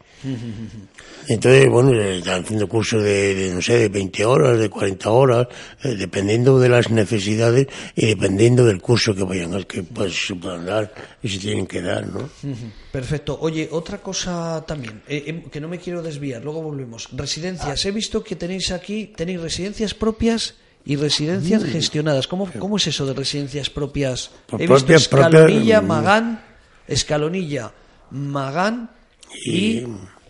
[1.28, 5.10] Entonces, bueno, eh, están haciendo cursos de, de, no sé, de 20 horas, de 40
[5.10, 5.46] horas,
[5.82, 10.34] eh, dependiendo de las necesidades y dependiendo del curso que vayan a, que pues, se
[10.34, 12.28] puedan dar y se tienen que dar, ¿no?
[12.92, 13.38] Perfecto.
[13.40, 17.08] Oye, otra cosa también, eh, em, que no me quiero desviar, luego volvemos.
[17.12, 17.82] Residencias.
[17.86, 22.26] He visto que tenéis aquí, tenéis residencias propias y residencias gestionadas.
[22.26, 24.32] ¿Cómo, ¿Cómo es eso de residencias propias?
[24.52, 26.44] He visto propias- Escalonilla, Magán,
[26.90, 27.72] Escalonilla,
[28.10, 28.90] Magán
[29.46, 29.84] y,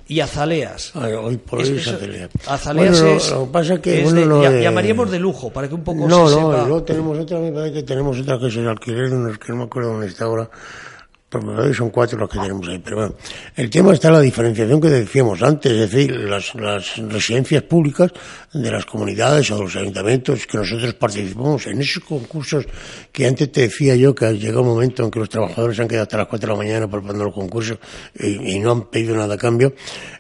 [0.07, 0.93] y Azaleas.
[0.95, 2.29] Ah, Hoy por Es- hoy es eso- Azalea.
[2.47, 5.19] Azaleas Bueno, lo- es, lo que pasa es que, es de- lo de- llamaríamos de
[5.19, 6.63] lujo, para que un poco No, se no, sepa.
[6.67, 9.53] luego tenemos otra, me parece que tenemos otra que es el alquiler de unos que
[9.53, 10.51] no me acuerdo dónde está ahora,
[11.75, 12.79] son cuatro los que tenemos ahí.
[12.79, 13.15] Pero bueno,
[13.57, 18.13] el tema está en la diferenciación que decíamos antes, es decir, las, las residencias públicas
[18.53, 22.67] de las comunidades o de los ayuntamientos que nosotros participamos en esos concursos
[23.13, 26.03] que antes te decía yo que llega un momento en que los trabajadores han quedado
[26.03, 27.79] hasta las cuatro de la mañana preparando los concursos
[28.19, 29.75] y, y no han pedido nada a cambio.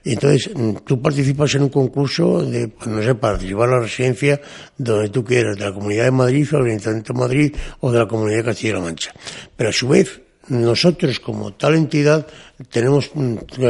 [0.04, 3.80] Y entonces mm, tú participas en un concurso de, pues, no sé, participar en la
[3.80, 4.40] residencia
[4.78, 7.98] donde tú quieras, de la Comunidad de Madrid o del Ayuntamiento de Madrid o de
[7.98, 9.12] la Comunidad de Castilla-La Mancha.
[9.56, 10.20] Pero a su vez,
[10.50, 12.26] nosotros como tal entidad
[12.70, 13.10] tenemos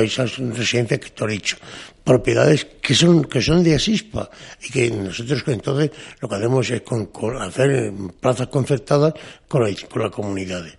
[0.03, 1.57] esas residencias que te he dicho,
[2.03, 4.29] propiedades que son que son de Asispa
[4.63, 5.91] y que nosotros entonces
[6.21, 9.15] lo que hacemos es con, con hacer plazas concertadas
[9.47, 10.75] con, la- con las comunidades.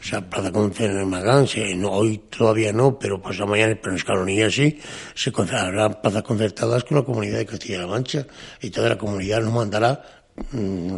[0.00, 3.90] O sea, plaza concertada en Magán, se- no, hoy todavía no, pero pasado mañana, pero
[3.92, 4.78] en Escalonilla sí,
[5.14, 8.26] se habrá plazas concertadas con la comunidad de Castilla-La Mancha
[8.62, 10.17] y toda la comunidad nos mandará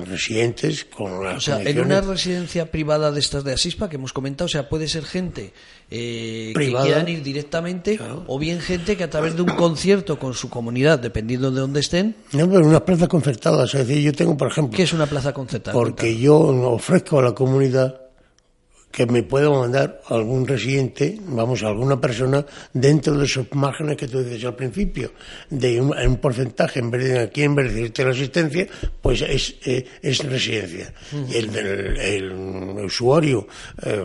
[0.06, 4.12] residentes con las O sea, en una residencia privada de estas de Asispa que hemos
[4.12, 5.52] comentado, o sea, puede ser gente
[5.90, 6.84] eh, Privada.
[6.84, 8.24] que quieran ir directamente Claro.
[8.26, 11.80] o bien gente que a través de un concierto con su comunidad, dependiendo de dónde
[11.80, 13.74] estén, No, pero unas plazas concertadas.
[13.74, 15.72] Es decir, yo tengo, por ejemplo, ¿qué es una plaza concertada?
[15.74, 17.99] porque yo ofrezco a la comunidad
[18.90, 24.22] que me pueda mandar algún residente, vamos, alguna persona dentro de esos márgenes que tú
[24.22, 25.12] dices al principio,
[25.48, 28.66] de un, en un porcentaje, en vez de aquí, en vez de decirte la asistencia,
[29.00, 30.92] pues es, eh, es residencia.
[31.28, 32.32] Y el, el- el
[32.84, 33.46] usuario
[33.82, 34.04] eh,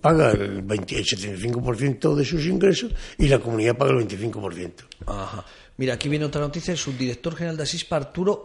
[0.00, 4.72] paga el, 20 el 75% de sus ingresos y la comunidad paga el 25%.
[5.06, 5.44] Ajá.
[5.76, 8.44] Mira, aquí viene otra noticia, el subdirector general de Asispa, Arturo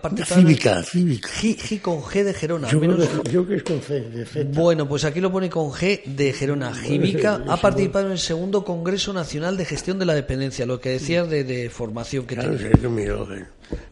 [0.00, 1.28] participado en- Cívica, cívica.
[1.28, 2.70] G, con G de Gerona.
[2.70, 4.50] Yo creo, menos- que, yo creo que es con C, de Z.
[4.60, 6.72] Bueno, pues aquí lo pone con G de Gerona.
[6.72, 10.90] Jivica ha participado en el segundo Congreso Nacional de Gestión de la Dependencia, lo que
[10.90, 12.72] decías de, de formación que Claro, tiene.
[12.74, 13.44] sé que miro, eh.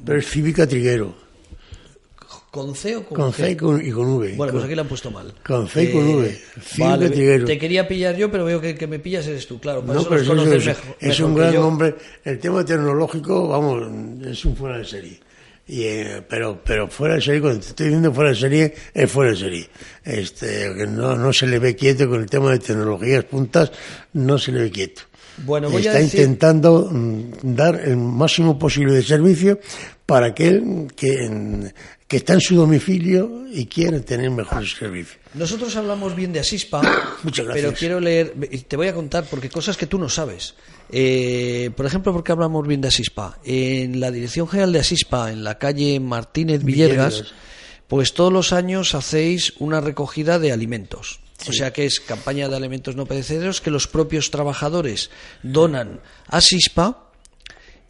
[0.05, 1.13] Pero es Cívica Triguero,
[2.51, 3.33] ¿Con C o con, con?
[3.33, 4.35] C y con, y con V.
[4.37, 5.33] Bueno, pues aquí lo han puesto mal.
[5.47, 6.39] Con C y con V.
[6.61, 7.11] Cívica vale,
[7.45, 9.83] te quería pillar yo, pero veo que el que me pillas eres tú, claro.
[9.83, 11.95] Para No, eso pero eso conoces es, mejor- es un gran hombre.
[12.25, 13.83] El tema tecnológico, vamos,
[14.27, 15.21] es un fuera de serie.
[15.69, 19.09] Y, eh, pero, pero fuera de serie, cuando te estoy diciendo fuera de serie, es
[19.13, 19.69] fuera de serie.
[20.05, 23.71] Este, que no, no se le ve quieto con el tema de tecnologías puntas,
[24.15, 25.03] no se le ve quieto.
[25.45, 29.61] Bueno, voy a Está decir- intentando mm, dar el máximo posible de servicio
[30.05, 31.71] para aquel que,
[32.11, 35.17] que está en su domicilio y quiere tener mejores servicios.
[35.33, 36.83] Nosotros hablamos bien de Asispa,
[37.23, 37.65] Muchas gracias.
[37.65, 38.35] pero quiero leer,
[38.67, 40.57] te voy a contar porque cosas que tú no sabes.
[40.91, 43.39] Eh, por ejemplo, ¿por qué hablamos bien de Asispa?
[43.45, 47.35] En la Dirección General de Asispa, en la calle Martínez Villegas, Villegas.
[47.87, 51.21] pues todos los años hacéis una recogida de alimentos.
[51.47, 55.11] O sea que es campaña de alimentos no perecederos que los propios trabajadores
[55.45, 57.05] donan a SISPA.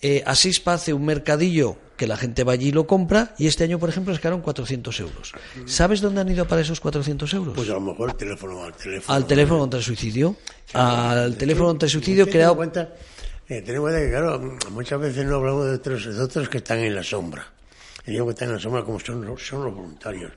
[0.02, 3.64] Eh, Asispa hace un mercadillo que la gente va allí y lo compra y este
[3.64, 5.34] año, por ejemplo, sacaron 400 euros.
[5.66, 7.54] ¿Sabes dónde han ido para esos 400 euros?
[7.54, 9.14] Pues a lo mejor el teléfono al teléfono.
[9.14, 10.34] Al teléfono contra el suicidio.
[10.72, 12.56] Al teléfono contra el suicidio creado...
[12.56, 12.94] Cuenta,
[13.46, 16.78] eh, tenemos cuenta que, claro, muchas veces no hablamos de otros, de otros que están
[16.78, 17.52] en la sombra.
[18.06, 20.32] Y digo que están en la sombra como son, son los voluntarios.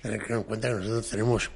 [0.00, 1.50] Que en cuenta que nosotros tenemos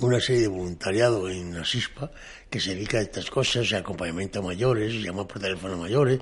[0.00, 2.10] una serie de voluntariado en la SISPA
[2.50, 6.18] que se dedica a estas cosas, acompañamiento a mayores, llama por teléfono a mayores.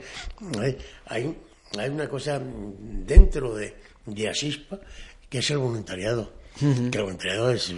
[0.63, 0.77] ¿eh?
[1.07, 1.35] Hay
[1.77, 3.75] hay una cosa dentro de,
[4.07, 4.79] de Asispa
[5.29, 6.39] que es el voluntariado.
[6.59, 7.71] Que el voluntariado es,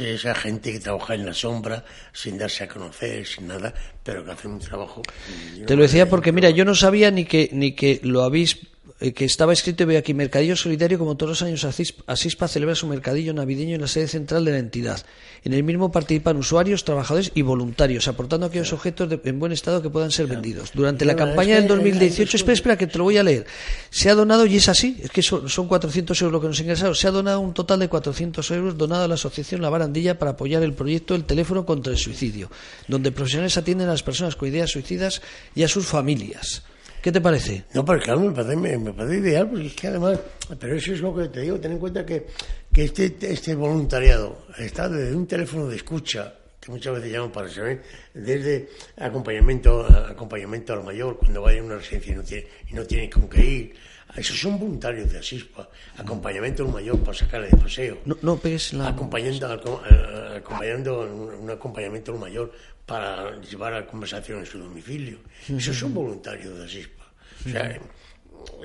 [0.00, 4.32] esa gente que trabaja en la sombra, sin darse a conocer, sin nada, pero que
[4.32, 5.02] hace un trabajo.
[5.64, 8.58] Te lo decía porque, mira, yo no sabía ni que, ni que lo habéis
[8.98, 12.88] que estaba escrito y veo aquí, Mercadillo Solidario, como todos los años, Asispa celebra su
[12.88, 15.04] mercadillo navideño en la sede central de la entidad.
[15.44, 19.88] En el mismo participan usuarios, trabajadores y voluntarios, aportando aquellos objetos en buen estado que
[19.88, 20.72] puedan ser vendidos.
[20.74, 23.46] Durante la campaña del 2018, espera, espera, que te lo voy a leer.
[23.90, 26.58] Se ha donado, y es así, es que son, son 400 euros lo que nos
[26.58, 30.18] ingresaron, se ha donado un total de 400 euros donado a la Asociación La Barandilla
[30.18, 32.50] para apoyar el proyecto El Teléfono contra el Suicidio,
[32.88, 35.22] donde profesionales atienden a las personas con ideas suicidas
[35.54, 36.64] y a sus familias.
[37.08, 37.64] ¿Qué te parece?
[37.72, 40.20] No, pero claro, me parece, me, parece ideal, porque es que además,
[40.60, 42.26] pero eso es lo que te digo, ten en cuenta que,
[42.70, 47.48] que este, este voluntariado está desde un teléfono de escucha, que muchas veces llaman para
[47.48, 48.68] saber, desde
[48.98, 53.08] acompañamiento, acompañamiento al mayor, cuando vaya a una residencia y no tiene, y no tiene
[53.08, 53.74] con qué ir,
[54.14, 55.66] esos son voluntarios de Asispa,
[55.96, 57.98] acompañamiento al mayor para sacarle de paseo.
[58.04, 58.88] No, no pegues la...
[58.88, 59.46] Acompañando,
[60.36, 61.00] acompañando
[61.40, 62.52] un acompañamiento al mayor
[62.84, 65.20] para llevar a conversación en su domicilio.
[65.48, 66.97] Esos son voluntarios de Asispa.
[67.48, 67.78] O sea,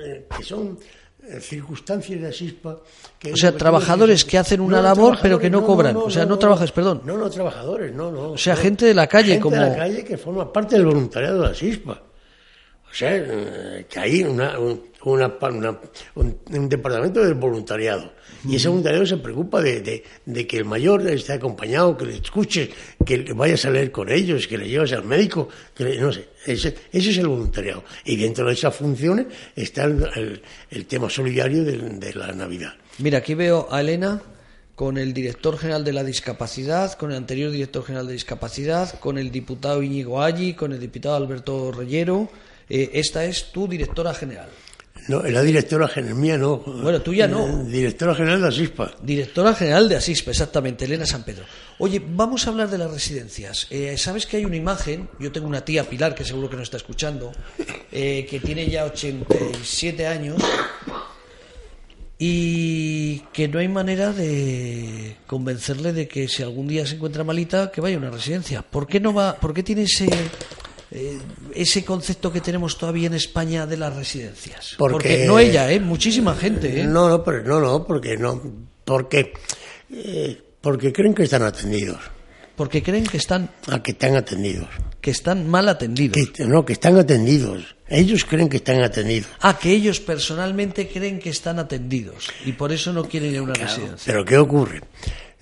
[0.04, 0.78] eh, que son
[1.22, 2.78] eh, circunstancias de Asispa.
[3.18, 5.96] Que o sea, trabajadores que hacen una labor pero que no, cobran.
[5.96, 7.02] o sea, no, trabajas, perdón.
[7.04, 8.32] No, no, trabajadores, no, no.
[8.32, 9.56] O sea, gente de la calle gente como.
[9.56, 12.02] de la calle que forma parte del voluntariado de Asispa.
[12.90, 14.56] O sea, eh, que hay una,
[15.12, 15.32] una,
[16.14, 18.12] un, departamento del voluntariado.
[18.48, 22.70] Y ese voluntariado se preocupa de, de, que el mayor esté acompañado, que le escuche,
[23.04, 26.28] que vayas a leer con ellos, que le lleves al médico, que no sé.
[26.46, 27.84] Ese, ese, es el voluntariado.
[28.04, 32.74] Y dentro de esas funciones está el, el, tema solidario de, de la Navidad.
[32.98, 34.20] Mira, aquí veo a Elena
[34.74, 39.18] con el director general de la discapacidad, con el anterior director general de discapacidad, con
[39.18, 42.28] el diputado Íñigo Allí, con el diputado Alberto Reyero.
[42.68, 44.48] Eh, esta es tu directora general.
[45.08, 46.58] No, la directora general, mía no.
[46.58, 47.46] Bueno, tuya no.
[47.46, 48.94] Eh, directora general de Asispa.
[49.02, 51.44] Directora general de Asispa, exactamente, Elena San Pedro.
[51.78, 53.66] Oye, vamos a hablar de las residencias.
[53.70, 56.64] Eh, Sabes que hay una imagen, yo tengo una tía Pilar, que seguro que nos
[56.64, 57.32] está escuchando,
[57.92, 60.36] eh, que tiene ya 87 años
[62.18, 67.70] y que no hay manera de convencerle de que si algún día se encuentra malita,
[67.70, 68.62] que vaya a una residencia.
[68.62, 70.06] ¿Por qué no va, por qué tiene ese
[70.94, 71.18] eh,
[71.52, 74.76] ese concepto que tenemos todavía en España de las residencias?
[74.78, 75.80] Porque, no ella, ¿eh?
[75.80, 76.80] muchísima gente.
[76.80, 76.84] ¿eh?
[76.84, 78.40] No, no, pero no, no, porque no,
[78.84, 79.32] porque
[79.90, 81.98] eh, porque creen que están atendidos.
[82.54, 84.68] Porque creen que están a que están atendidos.
[85.00, 86.16] Que están mal atendidos.
[86.46, 87.74] no, que están atendidos.
[87.88, 89.28] Ellos creen que están atendidos.
[89.40, 93.42] Ah, que ellos personalmente creen que están atendidos y por eso no quieren ir a
[93.42, 94.04] una residencia.
[94.06, 94.80] Pero ¿qué ocurre?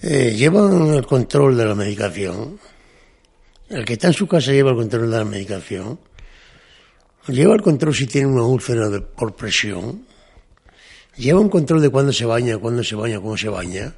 [0.00, 2.58] llevan el control de la medicación
[3.72, 5.98] el que está en su casa lleva el control de la medicación,
[7.28, 10.06] lleva el control si tiene una úlcera por presión,
[11.16, 13.94] lleva un control de cuándo se baña, cuándo se baña, cómo se baña,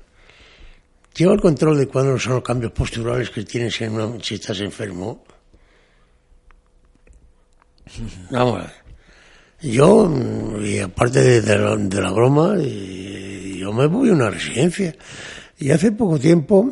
[1.17, 5.25] lleva el control de cuándo son los cambios posturales que tienes en si estás enfermo.
[8.31, 8.85] Vamos a ver.
[9.61, 10.11] Yo,
[10.63, 14.95] y aparte de, la, broma, yo me voy a una residencia.
[15.59, 16.71] Y hace poco tiempo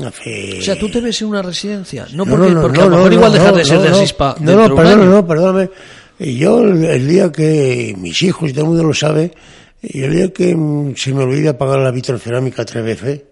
[0.00, 3.32] o sea, tú te ves en una residencia, no porque, porque a lo mejor igual
[3.32, 4.36] dejar de ser de Asispa.
[4.40, 5.70] No, no, perdóname, no, perdóname.
[6.18, 9.32] Yo, el día que mis hijos y todo el mundo lo sabe,
[9.82, 10.56] y el día que
[10.96, 13.22] se me olvida pagar la vitrocerámica tres veces,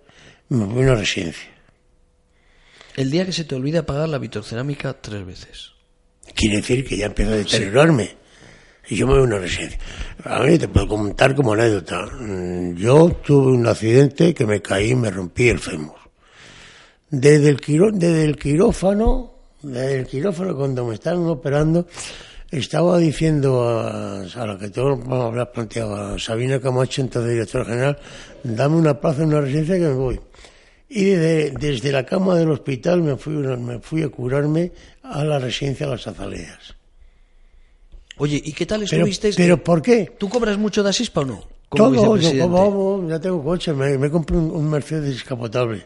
[0.48, 1.50] me voy a una residencia.
[2.96, 5.72] El día que se te olvida pagar la vitrocerámica tres veces.
[6.34, 8.16] Quiere decir que ya empieza a deteriorarme.
[8.88, 9.78] Y yo me voy a una residencia.
[10.24, 12.08] A mí te puedo contar como anécdota.
[12.76, 16.05] Yo tuve un accidente que me caí y me rompí el fémur.
[17.10, 17.56] Desde el,
[17.98, 21.86] desde el quirófano, desde el quirófano cuando me estaban operando,
[22.50, 27.98] estaba diciendo a, a la que todo habrás planteado, a Sabina Camacho, entonces directora general,
[28.42, 30.20] dame una plaza en una residencia que me voy.
[30.88, 35.38] Y desde, desde la cama del hospital me fui, me fui a curarme a la
[35.38, 36.74] residencia de las Azaleas.
[38.18, 39.30] Oye, ¿y qué tal estuviste?
[39.36, 40.12] Pero, ¿por qué?
[40.16, 41.55] ¿Tú cobras mucho de Asispa o no?
[41.68, 42.48] Como Todo, yo vicepresidente.
[42.48, 45.84] como, ya tengo coche, me, me compré un, un Mercedes descapotable.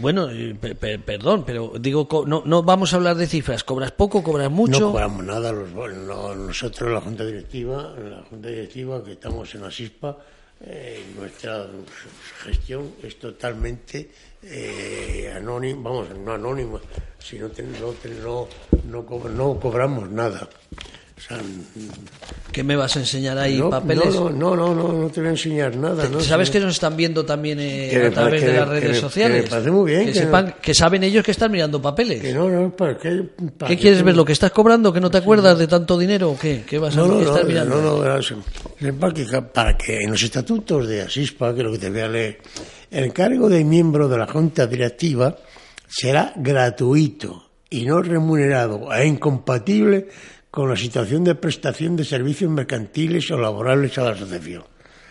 [0.00, 3.64] Bueno, eh, pe- pe- perdón, pero digo, no, no vamos a hablar de cifras.
[3.64, 4.80] ¿Cobras poco, cobras mucho?
[4.80, 9.62] No cobramos nada, los, no, nosotros la Junta Directiva, la Junta Directiva que estamos en
[9.62, 10.18] la SISPA,
[10.60, 11.66] eh, nuestra
[12.44, 14.10] gestión es totalmente
[14.42, 16.78] eh, anónima, vamos, no anónima,
[17.18, 17.48] sino
[18.22, 18.46] no,
[18.90, 20.48] no, no cobramos nada.
[21.16, 21.38] O sea,
[22.50, 24.12] ¿Qué me vas a enseñar ahí, no, papeles?
[24.14, 26.08] No, no, no, no, no te voy a enseñar nada.
[26.08, 26.20] ¿no?
[26.20, 29.36] ¿Sabes que nos están viendo también eh, Que a través de las redes sociales?
[29.38, 32.20] que me parece muy bien, Que, sepan, no- que saben ellos que están mirando papeles.
[32.20, 33.22] Que no, no, ¿para qué?
[33.56, 34.16] para ¿Qué qué quieres ver?
[34.16, 34.92] ¿Lo que estás cobrando?
[34.92, 36.64] ¿Que no te acuerdas de tanto dinero o qué?
[36.66, 37.80] ¿Qué vas a No, no, estar no, mirando?
[37.80, 38.04] no,
[38.90, 42.00] no, ca- para que en los estatutos de Asispa, que es lo que te voy
[42.00, 42.38] a leer,
[42.90, 45.36] el cargo de miembro de la Junta Directiva
[45.88, 50.08] será gratuito y no remunerado e incompatible
[50.54, 54.62] con la situación de prestación de servicios mercantiles o laborables a la asociación.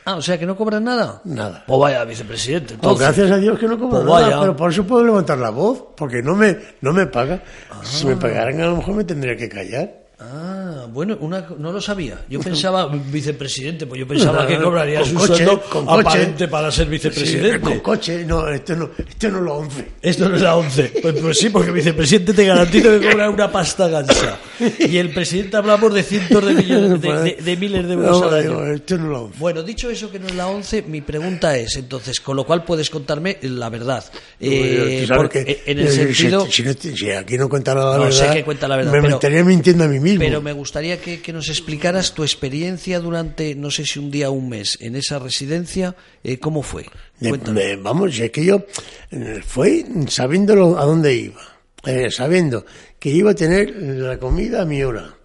[0.06, 1.20] Ah, o sea, que no cobran nada.
[1.26, 1.66] Nada.
[1.68, 2.76] Pues vaya, vicepresidente.
[2.76, 3.00] Pues Entonces.
[3.08, 5.84] gracias a Dios que no cobro Pues nada, pero por eso puedo levantar la voz,
[5.98, 7.44] porque no me, no me paga.
[7.84, 8.12] Si Ah.
[8.12, 10.03] me pagaran a lo mejor me tendría que callar.
[10.20, 12.22] Ah, bueno, una, no lo sabía.
[12.30, 16.02] Yo pensaba, vicepresidente, pues yo pensaba que Con cobraría su coche, sueldo con coche.
[16.02, 17.54] aparente para ser vicepresidente.
[17.56, 19.86] Sí, con coche, no, esto no, esto no lo 11.
[20.02, 20.94] Esto no es la 11.
[21.02, 24.38] Pues, pues sí, porque vicepresidente te garantizo que cobra una pasta gansa.
[24.80, 28.28] Y el presidente hablamos de cientos de millones, de, de- de miles de euros No,
[28.30, 28.66] al año.
[28.74, 29.40] esto no lo 11.
[29.40, 32.64] Bueno, dicho eso que no es la 11, mi pregunta es, entonces, con lo cual
[32.64, 34.06] puedes contarme la verdad.
[34.40, 36.46] Eh, porque que- en el eh, si- sentido...
[36.50, 36.64] Si,
[36.96, 39.44] si aquí no cuenta la No, sé verdad, que cuenta la verdad, me, pero- estaría
[39.44, 40.13] mintiendo a mí mismo.
[40.20, 44.30] Pero me gustaría que, que nos explicaras tu experiencia durante, no sé si un día
[44.30, 45.96] o un mes, en esa residencia.
[46.24, 46.86] eh, ¿Cómo fue?
[47.20, 47.62] De- Cuéntame.
[47.62, 48.66] de- vamos, es que yo
[49.12, 51.42] eh, fue sabiéndolo a dónde iba,
[51.86, 52.66] eh, sabiendo
[53.00, 55.16] que iba a tener la comida a mi hora,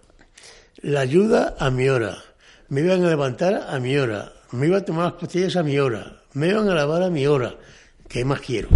[0.81, 2.17] la ayuda a mi hora,
[2.69, 5.77] me iban a levantar a mi hora, me iba a tomar las pastillas a mi
[5.79, 7.55] hora, me iban a lavar a mi hora.
[8.07, 8.69] ¿Qué más quiero?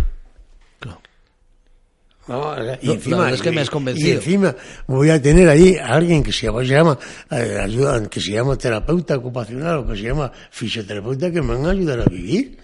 [2.26, 2.42] Claro.
[2.42, 4.08] Vamos, y No, verdad es que me has convencido.
[4.08, 4.56] Y encima
[4.88, 6.98] voy a tener allí a alguien que se llama, se llama
[7.32, 11.72] eh, que se llama terapeuta ocupacional o que se llama fisioterapeuta que me van a
[11.72, 12.58] ayudar a vivir.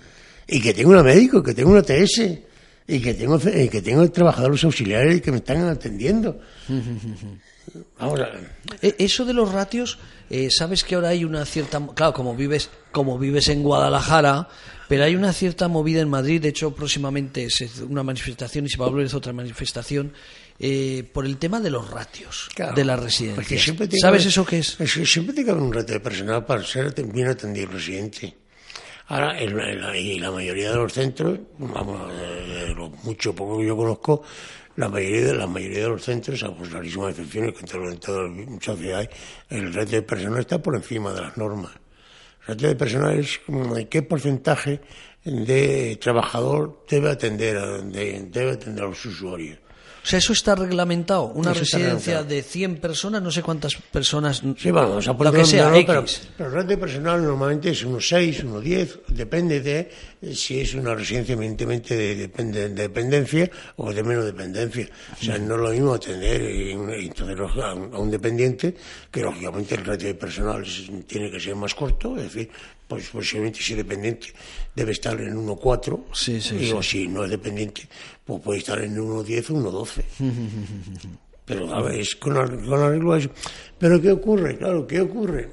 [0.47, 2.21] Y que tengo una médico, que tengo una TS,
[2.87, 6.39] y que tengo, y que tengo trabajadores auxiliares que me están atendiendo.
[7.99, 8.29] Vamos a
[8.81, 9.97] Eh, Eso de los ratios,
[10.29, 14.47] eh, sabes que ahora hay una cierta, claro, como vives, como vives en Guadalajara,
[14.87, 16.41] pero hay una cierta movida en Madrid.
[16.41, 20.13] De hecho, próximamente es una manifestación y se va a volver otra manifestación
[20.59, 23.61] eh, por el tema de los ratios Claro, de las residencias.
[23.61, 24.75] siempre ¿Sabes que- eso qué es?
[24.75, 28.35] que siempre tiene que haber un reto de personal para ser bien atendido el residente.
[29.07, 32.89] Ahora, en la, en la- y la mayoría de los centros, vamos, de, de lo
[33.03, 34.21] mucho poco que yo conozco,
[34.79, 38.63] la mayoría de, la mayoría de los centros, salvo rarísimas excepciones que en todas las
[38.63, 39.09] sociedades,
[39.49, 41.71] el reto de personal está por encima de las normas.
[42.47, 43.39] El reto de personal es
[43.89, 44.79] qué porcentaje
[45.25, 49.59] de trabajador debe atender a, de- debe atender a los usuarios.
[50.09, 51.25] O sea, eso está reglamentado.
[51.35, 54.41] Una Eso residencia de 100 personas, no sé cuántas personas.
[54.57, 55.85] Sí, vamos, a lo poner que sea, X.
[55.85, 56.05] pero,
[56.35, 59.91] pero el ratio personal normalmente es unos 6, unos 10, depende de
[60.23, 64.89] eh, si es una residencia evidentemente de, depende- de dependencia o de menos dependencia.
[65.21, 68.73] O sea, no es lo mismo atender eh, entonces, a un, a un dependiente
[69.11, 70.65] que lógicamente el ratio de personal
[71.05, 72.49] tiene que ser más corto, es decir,
[72.89, 74.27] pues posiblemente si es dependiente
[74.75, 77.87] debe estar en 1,4 Sí, sí, y o si no es dependiente
[78.25, 80.03] pues puede estar en 1,10 o 1,12.
[81.45, 83.29] Pero a ver, es con, con arreglo a eso.
[83.77, 84.57] Pero ¿qué ocurre?
[84.57, 85.49] Claro, ¿qué ocurre?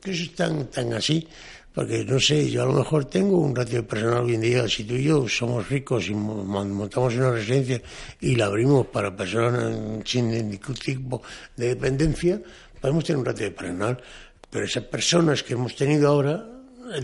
[0.00, 1.26] Que eso es tan, tan así.
[1.74, 4.66] Porque no sé, yo a lo mejor tengo un ratio de personal hoy en día,
[4.68, 7.80] si tú y yo somos ricos y mo- mon- montamos una residencia
[8.20, 11.22] y la abrimos para personas sin ningún tipo
[11.56, 12.40] de dependencia,
[12.80, 14.02] podemos tener un ratio de personal.
[14.50, 16.44] Pero esas personas que hemos tenido ahora,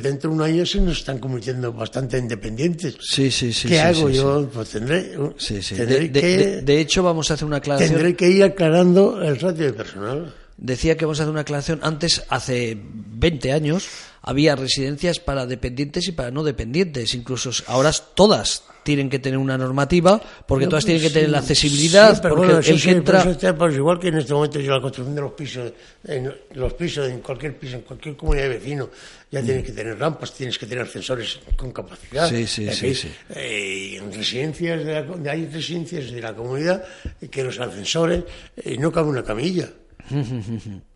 [0.03, 2.97] dentro de un año se nos están convirtiendo bastante independientes.
[3.01, 3.69] Sí, sí, sí.
[3.69, 4.21] ¿Qué sí, hago sí, sí.
[4.21, 4.49] yo?
[4.53, 5.75] Pues tendré, Sí, sí.
[5.77, 6.37] tendré De, de- que...
[6.37, 7.91] de- de hecho, vamos a hacer una aclaración.
[7.93, 10.35] Tendré que ir aclarando el ratio de personal.
[10.57, 11.81] Decía que vamos a hacer una aclaración.
[11.83, 13.89] Antes, hace 20 años,
[14.23, 17.15] había residencias para dependientes y para no dependientes.
[17.15, 21.31] Incluso ahora todas tienen que tener una normativa, porque No, todas tienen que sí, tener
[21.31, 23.29] la accesibilidad, sí, pero porque bueno, el sí, que entra...
[23.29, 25.73] está, pues igual que en este momento yo la construcción de los pisos,
[26.05, 28.89] en los pisos, en cualquier piso, en cualquier comunidad de vecinos,
[29.29, 32.29] ya tienes que tener rampas, tienes que tener ascensores con capacidad.
[32.29, 36.85] Sí, sí, sí, eh, en residencias de la, hay residencias de la comunidad
[37.29, 38.23] que los ascensores
[38.57, 39.69] eh, no cabe una camilla.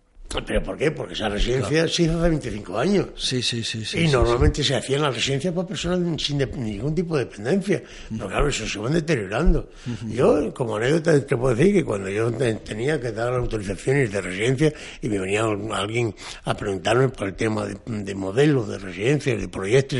[0.46, 0.92] ¿Pero por qué?
[0.92, 3.06] Porque esa residencia se hizo hace 25 años.
[3.16, 3.84] Sí, sí, sí.
[3.84, 7.24] sí y sí, normalmente se hacían las residencias para personas sin de- ningún tipo de
[7.24, 7.82] dependencia.
[8.10, 9.70] Pero claro, eso se van deteriorando.
[10.08, 14.20] Yo, como anécdota, te puedo decir que cuando yo te- tenía que dar autorizaciones de
[14.20, 15.42] residencia y me venía
[15.72, 19.98] alguien a preguntarme por el tema de, de modelos de residencias, de proyectos,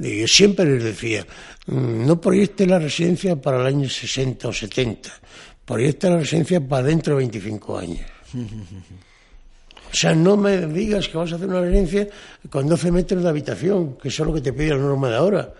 [0.00, 1.24] y yo siempre les decía,
[1.66, 5.08] "Mm, no proyecte la residencia para el año 60 o 70,
[5.64, 8.00] proyecte la residencia para dentro de 25 años.
[8.34, 12.08] O sea, no me digas que vas a hacer una residencia
[12.48, 15.16] con 12 metros de habitación, que eso es lo que te pide la norma de
[15.16, 15.52] ahora.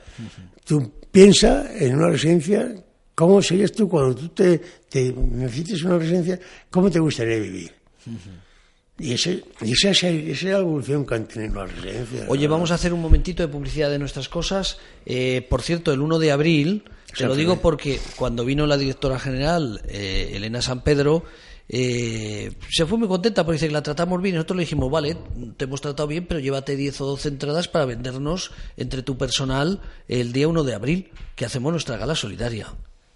[0.64, 2.75] Tú piensa en una residencia,
[3.14, 4.59] ¿cómo serías tú cuando tú te,
[4.89, 6.41] te necesites una residencia?
[6.70, 7.73] ¿Cómo te gustaría vivir?
[8.99, 12.25] Y, ese, y esa, esa es la evolución que han tenido las residencias.
[12.29, 14.79] Oye, vamos a hacer un momentito de publicidad de nuestras cosas.
[15.05, 16.85] Eh, por cierto, el 1 de abril,
[17.16, 21.25] te lo digo porque cuando vino la directora general, eh, Elena San Pedro,
[21.75, 24.35] eh, se fue muy contenta porque dice que la tratamos bien.
[24.35, 25.16] Y nosotros le dijimos, vale,
[25.57, 29.81] te hemos tratado bien, pero llévate 10 o 12 entradas para vendernos entre tu personal
[30.07, 32.68] el día 1 de abril, que hacemos nuestra gala solidaria.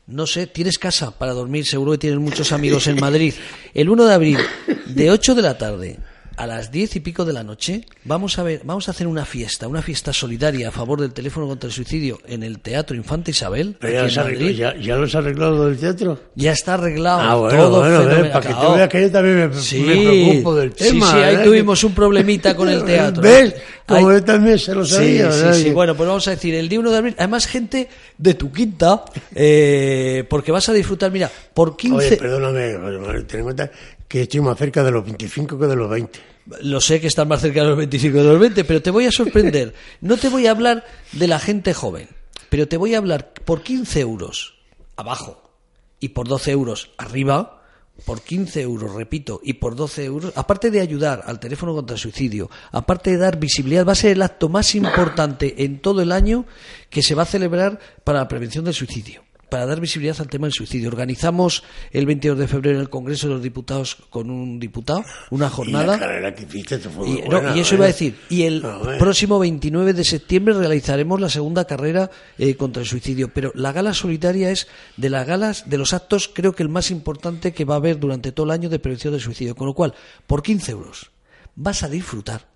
[0.06, 3.34] No sé, tienes casa para dormir, seguro que tienes muchos amigos en Madrid.
[3.74, 4.38] El 1 de abril,
[4.86, 5.98] de 8 de la tarde
[6.36, 9.24] a las 10 y pico de la noche, vamos a ver, vamos a hacer una
[9.24, 13.30] fiesta, una fiesta solidaria a favor del teléfono contra el suicidio en el Teatro Infante
[13.30, 13.76] Isabel.
[13.80, 16.20] Pero ya, los arregló- ya, ya los arreglado del teatro.
[16.34, 17.20] Ya está arreglado.
[17.20, 18.74] Ah, bueno, todo bueno, eh, para que Claro.
[18.74, 21.10] veas que yo también me, Sí, me preocupo del sí, tema.
[21.10, 21.44] sí, ahí ¿eh?
[21.44, 23.22] tuvimos un problemita con el teatro.
[23.22, 23.54] ¿Ves?
[23.86, 25.30] Como Ahí- yo también se lo Sí, sabía.
[25.32, 25.54] sí, ¿verdad?
[25.54, 25.70] sí.
[25.70, 29.04] Bueno, pues vamos a decir, el día 1 de abril, además gente de tu quinta,
[29.34, 31.96] eh, porque vas a disfrutar, mira, por 15...
[31.96, 33.70] Oye, perdóname, ten en cuenta
[34.08, 36.20] que estoy más cerca de los 25 que de los 20.
[36.62, 39.06] Lo sé que estás más cerca de los 25 de los 20, pero te voy
[39.06, 39.74] a sorprender.
[40.00, 42.08] No te voy a hablar de la gente joven,
[42.48, 44.54] pero te voy a hablar por 15 euros
[44.96, 45.50] abajo
[45.98, 47.62] y por 12 euros arriba,
[48.04, 52.00] por 15 euros, repito, y por 12 euros, aparte de ayudar al teléfono contra el
[52.00, 56.12] suicidio, aparte de dar visibilidad, va a ser el acto más importante en todo el
[56.12, 56.44] año
[56.90, 59.25] que se va a celebrar para la prevención del suicidio.
[59.48, 60.88] Para dar visibilidad al tema del suicidio.
[60.88, 65.46] Organizamos el 22 de febrero en el Congreso de los Diputados con un diputado una
[65.46, 65.86] Y jornada.
[65.86, 67.76] la carrera que hiciste te fue Y, no, buena, y eso ¿eh?
[67.76, 68.62] iba a decir, y el
[68.98, 73.32] próximo 29 de septiembre realizaremos la segunda carrera eh, contra el suicidio.
[73.32, 74.66] Pero la gala solitaria es
[74.96, 77.98] de las galas, de los actos, creo que el más importante que va a haber
[78.00, 79.54] durante todo el año de prevención del suicidio.
[79.54, 79.94] Con lo cual,
[80.26, 81.10] por 15 euros
[81.54, 82.48] vas a disfrutar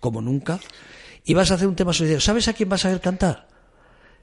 [0.00, 0.58] como nunca
[1.24, 2.20] y vas a hacer un tema solidario.
[2.20, 3.48] ¿Sabes a quién vas a ver cantar?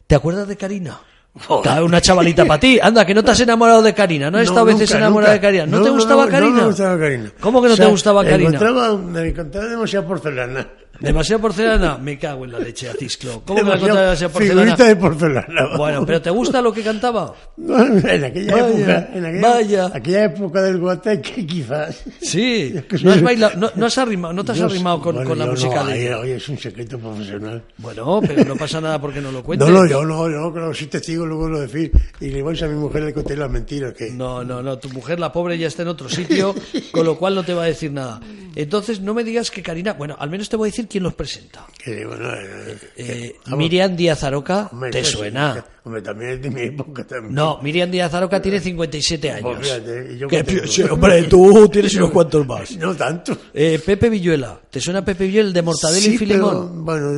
[0.08, 1.00] ¿Te acuerdas de Karina?
[1.48, 1.84] Joder.
[1.84, 2.80] Una chavalita para ti.
[2.82, 4.30] Anda, que no te has enamorado de Karina.
[4.32, 5.66] No has No, estado veces enamorada de Karina.
[5.66, 6.52] ¿No, No, te gustaba Karina?
[6.52, 7.32] No me gustaba Karina.
[7.40, 8.50] ¿Cómo que no O sea, te gustaba Karina?
[8.50, 10.68] Encontraba, me encontraba demasiada porcelana.
[11.00, 11.98] ¿Demasiada porcelana?
[11.98, 13.42] Me cago en la leche, Acisclo.
[13.46, 14.62] ¿Cómo de demasiada porcelana?
[14.62, 15.78] Figurita de porcelana.
[15.78, 17.34] Bueno, pero ¿te gusta lo que cantaba?
[17.58, 19.92] en aquella Vaya, época, en aquella, vaya.
[19.94, 22.04] aquella época del guateque quizás.
[22.22, 22.74] Sí.
[23.04, 25.46] ¿No has bailado, no, no has arrimado, no te has arrimado con, bueno, con la
[25.46, 27.64] música no, de oye, es un secreto profesional.
[27.78, 29.68] Bueno, pero no pasa nada porque no lo cuentes.
[29.68, 31.92] No, no, yo no, yo que soy testigo, luego lo decir.
[32.20, 34.10] Y le voy a mi mujer le conté las mentiras que...
[34.12, 36.54] No, no, no, tu mujer, la pobre, ya está en otro sitio,
[36.92, 38.20] con lo cual no te va a decir nada.
[38.56, 41.14] Entonces, no me digas que Karina, bueno, al menos te voy a decir quién los
[41.14, 41.66] presenta.
[41.82, 45.66] que, bueno, eh, Eh, vamos, Miriam Díaz Aroca, hombre, ¿te sí, suena?
[45.86, 47.34] Hombre, también es de mi época también.
[47.34, 49.66] No, Miriam Díaz Aroca tiene 57 Pues años.
[49.68, 50.62] fíjate, ¿y yo ¿Qué qué tengo?
[50.64, 52.76] pi- sí, hombre, tú tienes unos cuantos más.
[52.78, 53.38] No tanto.
[53.54, 56.84] Eh, Pepe Villuela, ¿te suena Pepe Villuela, el de Mortadelo Sí, y Filemón?
[56.86, 57.18] pero, bueno,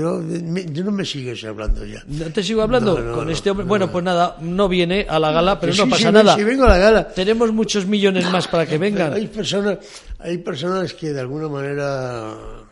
[0.72, 2.04] yo, no me sigues hablando ya.
[2.08, 3.66] ¿No te sigo hablando No, no, con este hombre?
[3.66, 3.92] no, bueno, no.
[3.92, 6.36] pues nada, no viene a la gala, pero Sí, no pasa sí, nada.
[6.36, 7.08] Si vengo a la gala.
[7.10, 9.12] Tenemos muchos millones más para que vengan.
[9.14, 9.80] Hay personas,
[10.20, 12.66] hay personas que de alguna manera eh,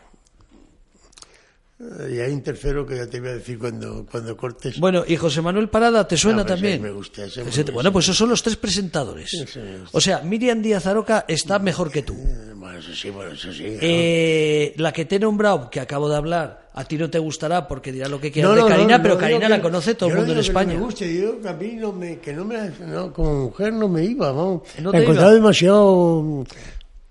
[2.10, 4.78] y hay un tercero que ya te voy a decir cuando, cuando cortes.
[4.78, 6.82] Bueno, y José Manuel Parada, ¿te suena Ah, pues también?
[6.82, 7.72] me gusta, ese me gusta.
[7.72, 9.30] Bueno, pues esos son los tres presentadores.
[9.40, 9.60] Gusta.
[9.92, 12.14] O sea, Miriam Díaz Aroca está mejor que tú.
[12.14, 13.62] Eh, Bueno, eso sí, bueno, eso sí.
[13.64, 13.78] ¿no?
[13.80, 17.66] Eh, la que te he nombrado, que acabo de hablar, a ti no te gustará
[17.66, 19.94] porque dirá lo que quieras No, de Karina, no, pero no Karina la que- conoce
[19.94, 20.74] todo el mundo en España.
[20.74, 23.88] me guste, yo que a mí no me, que no me, no, como mujer no
[23.88, 24.62] me iba, vamos.
[24.80, 25.40] ¿No la te encontraba iba?
[25.40, 26.44] demasiado,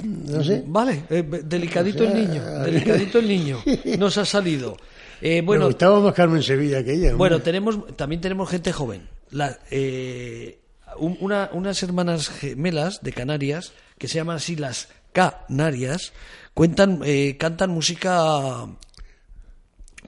[0.03, 0.63] no sé.
[0.65, 3.63] Vale, eh, delicadito O sea, el niño, delicadito el niño.
[3.97, 4.77] Nos ha salido.
[5.21, 7.15] Eh, bueno, gustaba más Carmen Sevilla que ella.
[7.15, 7.45] Bueno, hombre.
[7.45, 9.07] tenemos, también tenemos gente joven.
[9.31, 10.59] La- eh,
[10.97, 16.13] un- una- unas hermanas gemelas de Canarias, que se llaman así las Canarias,
[16.53, 18.65] cuentan, eh, cantan música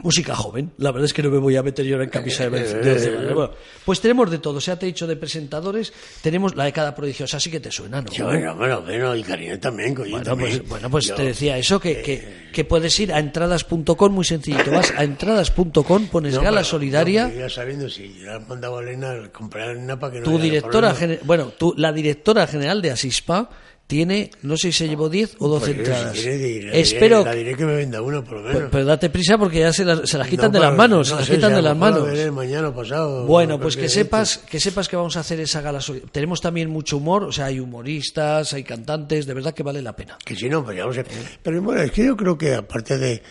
[0.03, 0.71] música joven.
[0.77, 2.59] La verdad es que no me voy a meter yo ahora en camisa de
[2.93, 3.33] once varas.
[3.33, 3.51] Bueno,
[3.85, 4.57] pues tenemos de todo.
[4.57, 8.01] O sea, te he dicho de presentadores, tenemos la década prodigiosa, así que te suena,
[8.01, 8.11] ¿no?
[8.23, 10.57] Bueno, bueno, bueno, y Karina también, coño, Bueno, también.
[10.59, 14.25] pues, bueno, pues Yo- te decía eso, que, que, que puedes ir a entradas.com, muy
[14.25, 14.71] sencillito.
[14.71, 17.27] Vas a entradas.com, pones No, gala solidaria.
[17.27, 20.25] no, ya sabiendo si ya han mandado a Elena a comprar arena para que no
[20.25, 23.49] tu directora bueno tu, la directora general de Asispa
[23.91, 26.13] tiene, no sé si se llevó 10 o 12 Pues yo, si entradas.
[26.17, 28.55] quiere, diré- Espero, La diré que me venda una, por lo menos.
[28.55, 31.09] pero, pero date prisa porque ya se las, se las quitan No, de las manos,
[31.09, 32.31] no se las sé, quitan a de las la manos.
[32.31, 33.25] mañana pasado.
[33.25, 35.79] Bueno, no pues que sepas, que sepas que vamos a hacer esa gala.
[36.13, 39.93] Tenemos también mucho humor, o sea, hay humoristas, hay cantantes, de verdad que vale la
[39.93, 40.17] pena.
[40.23, 41.03] Que si no, pues ya lo sé.
[41.43, 43.21] Pero bueno, es que yo creo que aparte de,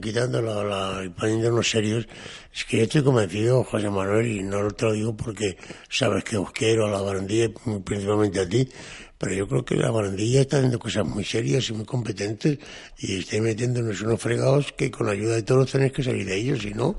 [0.00, 2.06] quitando la, la, y poniéndonos serios,
[2.54, 5.56] es que yo estoy convencido, José Manuel, y no te lo digo porque
[5.88, 7.48] sabes que os quiero a la barandilla,
[7.82, 8.68] principalmente a ti,
[9.22, 12.58] pero yo creo que la barandilla está haciendo cosas muy serias y muy competentes
[12.98, 16.60] y está metiéndonos unos fregados que con ayuda de todos tenéis que salir de ellos,
[16.62, 16.96] si no...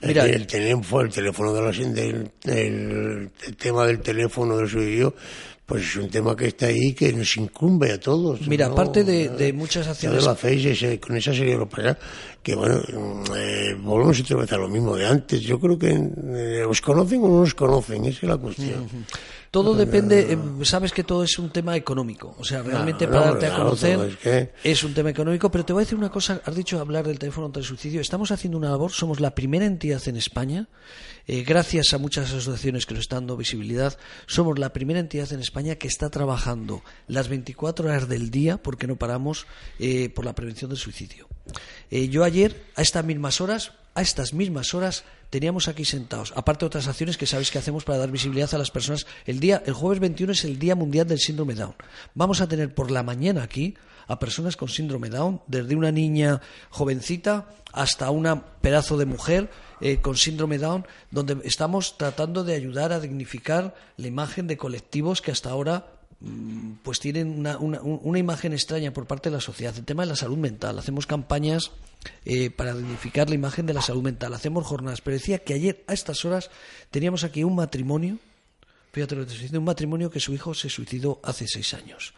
[0.00, 4.70] es Mira, el teléfono, el teléfono de la, del, el, el tema del teléfono del
[4.70, 5.14] suyo,
[5.66, 8.40] pues es un tema que está ahí que nos incumbe a todos.
[8.48, 8.72] Mira, ¿no?
[8.72, 11.96] aparte de, de muchas Ya acciones hacéis ese- con esa serie lo pasa
[12.42, 15.90] que bueno mm, eh, volvemos otra vez a lo mismo de antes yo creo que
[15.90, 18.88] eh, os conocen o no os conocen esa es la cuestión
[19.50, 22.36] Todo depende, eh, sabes que todo es un tema económico.
[22.38, 25.50] O sea, realmente no, para darte a conocer es que- es un tema económico.
[25.50, 28.00] Pero te voy a decir una cosa, has dicho hablar del teléfono contra el suicidio.
[28.00, 30.68] Estamos haciendo una labor, somos la primera entidad en España,
[31.32, 35.38] eh, gracias a muchas asociaciones que nos están dando visibilidad, somos la primera entidad en
[35.38, 39.46] España que está trabajando las 24 horas del día, porque no paramos,
[39.78, 41.28] eh, por la prevención del suicidio.
[41.88, 46.64] Eh, yo ayer, a estas mismas horas, a estas mismas horas, teníamos aquí sentados, aparte
[46.64, 49.06] de otras acciones que sabéis que hacemos para dar visibilidad a las personas.
[49.24, 51.76] El día, el jueves 21 es el Día Mundial del Síndrome Down.
[52.12, 53.76] Vamos a tener por la mañana aquí
[54.10, 56.40] a personas con síndrome Down, desde una niña
[56.70, 59.50] jovencita hasta una pedazo de mujer
[59.80, 65.22] eh, con síndrome Down, donde estamos tratando de ayudar a dignificar la imagen de colectivos
[65.22, 65.86] que hasta ahora
[66.20, 69.74] mm, pues tienen una, una- un- una imagen extraña por parte de la sociedad.
[69.78, 70.78] El tema de la salud mental.
[70.78, 71.70] Hacemos campañas
[72.24, 74.34] eh, para dignificar la imagen de la salud mental.
[74.34, 75.00] Hacemos jornadas.
[75.00, 76.50] Pero decía que ayer a estas horas
[76.90, 78.18] teníamos aquí un matrimonio,
[78.92, 81.72] fíjate lo que te estoy diciendo, un matrimonio que su hijo se suicidó hace seis
[81.74, 82.12] años.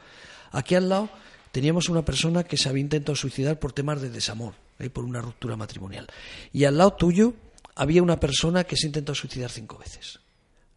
[0.51, 1.09] Aquí al lado
[1.53, 5.21] teníamos una persona que se había intentado suicidar por temas de desamor, eh, por una
[5.21, 6.09] ruptura matrimonial.
[6.53, 7.35] Y al lado tuyo
[7.77, 10.19] había una persona que se intentó suicidar cinco veces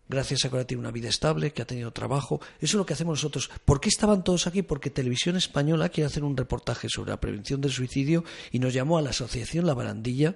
[0.07, 2.39] gracias a que ahora tiene una vida estable, que ha tenido trabajo.
[2.57, 3.49] Eso es lo que hacemos nosotros.
[3.65, 4.61] ¿Por qué estaban todos aquí?
[4.61, 8.97] Porque Televisión Española quiere hacer un reportaje sobre la prevención del suicidio y nos llamó
[8.97, 10.36] a la Asociación La Barandilla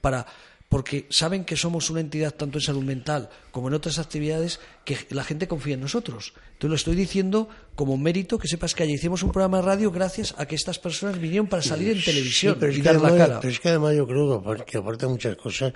[0.00, 0.26] para
[0.74, 4.98] porque saben que somos una entidad tanto en salud mental como en otras actividades que
[5.10, 6.34] la gente confía en nosotros.
[6.54, 9.92] Entonces lo estoy diciendo como mérito que sepas que ayer hicimos un programa de radio
[9.92, 12.86] gracias a que estas personas vinieron para salir en televisión Sí, pero, es y que
[12.86, 13.38] la además, cara.
[13.40, 15.72] pero es que además yo creo que aparte, de muchas cosas,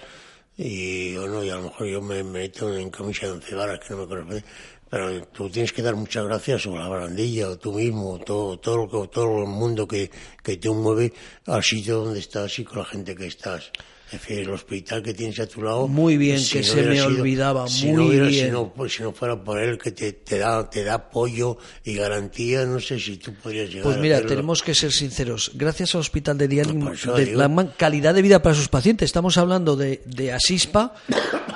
[0.56, 3.94] y bueno, y a lo mejor yo me meto en camisa de once varas que
[3.94, 4.42] no me corresponde,
[4.90, 8.58] pero tú tienes que dar muchas gracias sobre la barandilla, o tú mismo, o todo,
[8.58, 10.10] todo, lo que, todo el mundo que,
[10.42, 11.12] que te mueve
[11.46, 13.70] al sitio donde estás y con la gente que estás.
[14.10, 15.86] Es decir, el hospital que tienes a tu lado.
[15.86, 18.46] Muy bien, que se hubiera me sido- olvidaba, si muy no hubiera- bien.
[18.46, 21.58] Si no, pues, si no fuera por él que te, te da, te da apoyo
[21.84, 24.30] y garantía, no sé si tú podrías llegar Pues a mira, hacerlo.
[24.30, 25.50] tenemos que ser sinceros.
[25.54, 27.32] Gracias al Hospital de Por eso de.
[27.34, 29.06] Lagman, calidad de vida para sus pacientes.
[29.06, 30.94] Estamos hablando de, de Asispa,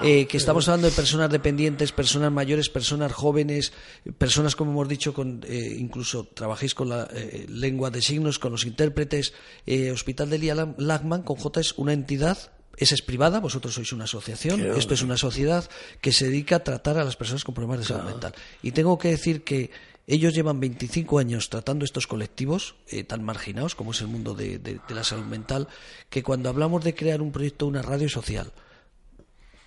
[0.02, 3.72] eh, que estamos hablando de personas dependientes, personas mayores, personas jóvenes,
[4.18, 8.52] personas, como hemos dicho, con eh, incluso trabajéis con la eh, lengua de signos, con
[8.52, 9.32] los intérpretes.
[9.66, 12.41] Eh, Hospital de Día Lam- Lagman, con J, es una entidad.
[12.76, 15.68] Esa es privada, vosotros sois una asociación, esto es una sociedad
[16.00, 18.34] que se dedica a tratar a las personas con problemas de salud mental.
[18.62, 19.70] Y tengo que decir que
[20.06, 24.58] ellos llevan 25 años tratando estos colectivos eh, tan marginados como es el mundo de,
[24.58, 25.68] de- de la salud mental,
[26.10, 28.50] que cuando hablamos de crear un proyecto, una radio social,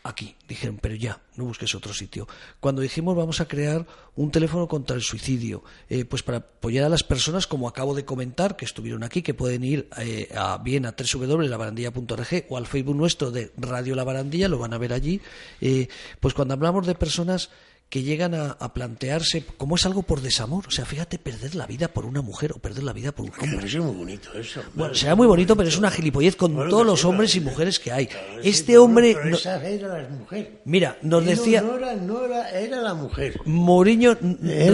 [0.05, 2.27] aquí, dijeron, pero ya, no busques otro sitio.
[2.59, 6.89] Cuando dijimos vamos a crear un teléfono contra el suicidio, eh, pues para apoyar a
[6.89, 10.85] las personas, como acabo de comentar, que estuvieron aquí, que pueden ir eh, a, bien
[10.85, 15.21] a www.labarandilla.org o al Facebook nuestro de Radio La Barandilla, lo van a ver allí,
[15.59, 15.87] eh,
[16.19, 17.49] pues cuando hablamos de personas
[17.89, 21.65] que llegan a, a plantearse como es algo por desamor, o sea, fíjate, perder la
[21.65, 23.55] vida por una mujer o perder la vida por un hombre.
[23.57, 24.61] parece muy bonito eso.
[24.73, 27.39] Bueno, será muy bonito, pero es una gilipollez con Bueno, todos los sí, hombres y
[27.41, 28.07] mujeres que hay.
[28.07, 29.13] Claro, Este hombre...
[29.13, 30.61] no, pero no- esa era la mujer.
[30.65, 31.61] Mira, nos No, decía...
[31.61, 33.39] No, era, no era, era la mujer.
[33.45, 34.17] Mourinho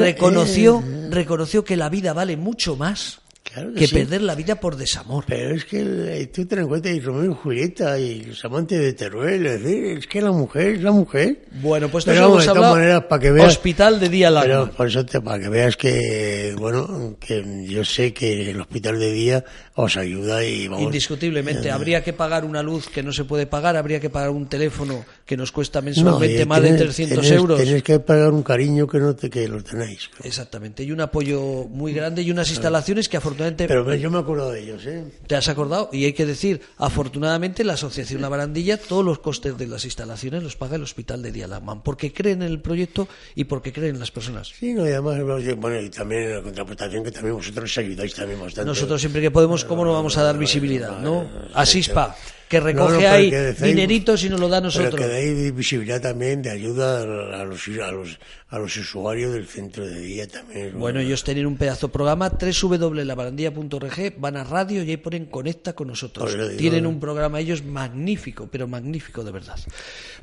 [0.01, 3.20] reconoció, reconoció que la vida vale mucho más
[3.53, 3.95] Claro que que sí.
[3.95, 5.25] perder la vida por desamor.
[5.27, 8.79] Pero es que el- tú ten en cuenta y Romeo y Julieta y los amantes
[8.79, 11.45] de Teruel, es decir, es que la mujer es la mujer.
[11.61, 14.75] Bueno, pues Pero vamos, de todas maneras, para que veas- Hospital de Día Pero Lagman.
[14.75, 19.11] por eso te, para que veas que, bueno, que yo sé que el hospital de
[19.11, 19.43] día
[19.83, 20.83] os ayuda y vamos.
[20.83, 24.47] Indiscutiblemente, habría que pagar una luz que no se puede pagar, habría que pagar un
[24.47, 27.59] teléfono que nos cuesta mensualmente más de 300 euros.
[27.59, 30.09] Tenéis que pagar un cariño que no te, que lo tenéis.
[30.23, 33.67] Exactamente, y un apoyo muy grande y unas instalaciones que afortunadamente...
[33.67, 35.03] Pero yo me acuerdo de ellos, ¿eh?
[35.27, 35.89] ¿Te has acordado?
[35.91, 40.43] Y hay que decir, afortunadamente la Asociación La Barandilla, todos los costes de las instalaciones
[40.43, 43.99] los paga el Hospital de Dialaman, porque creen en el proyecto y porque creen en
[43.99, 44.49] las personas.
[44.57, 48.39] Sí, no, y además, bueno, y también en la contraprestación que también vosotros ayudáis también
[48.39, 48.67] bastante.
[48.67, 51.25] Nosotros siempre que podemos, ¿cómo no vamos a dar visibilidad, no?
[51.53, 52.13] A SISPA
[52.51, 54.91] que recoge ahí dineritos y nos lo da a nosotros.
[54.91, 56.99] Pero que dais visibilidad también de ayuda
[57.39, 58.19] a los, a los,
[58.49, 60.77] a los usuarios del centro de día también.
[60.77, 65.71] Bueno, ellos tienen un pedazo de programa, www.labarandilla.org, van a radio y ahí ponen conecta
[65.71, 66.35] con nosotros.
[66.57, 69.55] tienen un programa ellos magnífico, pero magnífico de verdad.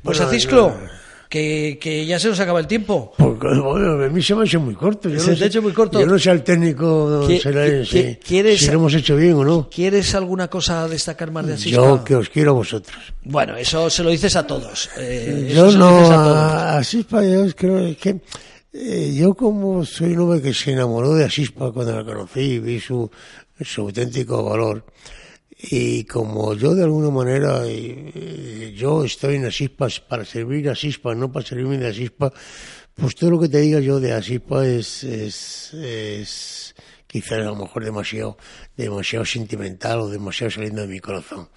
[0.03, 0.77] Pues bueno, Acisclo
[1.29, 3.13] que, que ya se nos acaba el tiempo.
[3.17, 5.07] Porque, bueno, a mí se me ha hecho muy corto.
[5.07, 5.99] Yo se no sé, hecho muy corto.
[5.99, 7.39] Yo no sé al técnico si,
[8.15, 9.69] ¿quieres, si lo hemos hecho bien o no.
[9.69, 11.81] ¿Quieres alguna cosa a destacar más de Asispa?
[11.81, 12.97] Yo que os quiero a vosotros.
[13.23, 14.89] Bueno, eso se lo dices a todos.
[14.97, 18.19] Eh, yo no, a, a Asispa yo creo que...
[18.71, 22.59] Eh, yo como soy un hombre que se enamoró de Asispa cuando la conocí y
[22.59, 23.09] vi su,
[23.61, 24.83] su auténtico valor,
[25.61, 31.13] y como yo de alguna manera eh, yo estoy en Asispa para servir a Asispa,
[31.13, 32.31] no para servirme de Asispa,
[32.95, 36.75] pues todo lo que te diga yo de Asispa es, es, es
[37.07, 38.37] quizás a lo mejor demasiado,
[38.77, 41.49] demasiado sentimental o demasiado saliendo de mi corazón.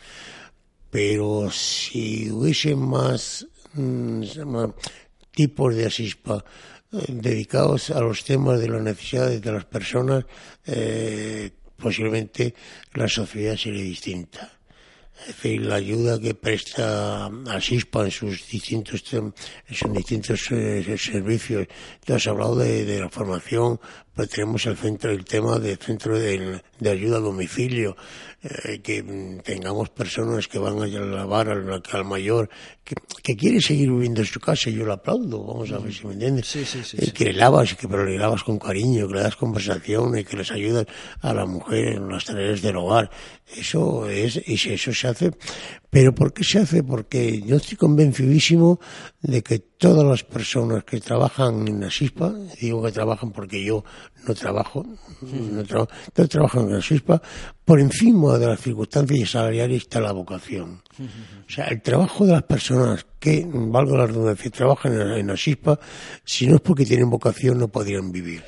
[0.90, 4.24] Pero si hubiese más, mm,
[5.30, 6.44] tipos de Asispa
[6.92, 10.24] eh, dedicados a los temas de las necesidades de las personas,
[10.66, 11.50] eh,
[11.82, 12.54] posiblemente
[12.94, 14.52] la sociedad sería distinta.
[15.20, 19.32] Es decir, la ayuda que presta a SISPA en sus distintos, en
[19.70, 21.68] sus distintos eh, servicios.
[22.04, 23.78] Tú has hablado de, la formación,
[24.14, 27.96] pues tenemos el centro, el tema del centro de, ayuda a domicilio,
[28.42, 29.02] eh, que
[29.42, 32.50] tengamos personas que van a lavar al, al mayor,
[32.84, 36.06] que, que, quiere seguir viviendo en su casa, yo lo aplaudo, vamos a ver si
[36.06, 36.46] me entiendes.
[36.46, 39.36] Sí, sí, sí, que le lavas, que, pero le lavas con cariño, que le das
[39.36, 40.86] conversación y que les ayudas
[41.20, 43.10] a la mujer en las tareas del hogar.
[43.56, 45.30] Eso es, y si eso se hace,
[45.92, 46.82] pero ¿por qué se hace?
[46.82, 48.80] Porque yo estoy convencidísimo
[49.20, 53.84] de que todas las personas que trabajan en la SISPA, digo que trabajan porque yo
[54.26, 54.86] no trabajo,
[55.20, 55.88] no todos
[56.30, 57.20] trabajan en la SISPA,
[57.62, 60.80] por encima de las circunstancias salariales está la vocación.
[61.46, 65.78] O sea, el trabajo de las personas que, valga la redundancia, trabajan en la, SISPA,
[66.24, 68.42] si no es porque tienen vocación, no podrían vivir.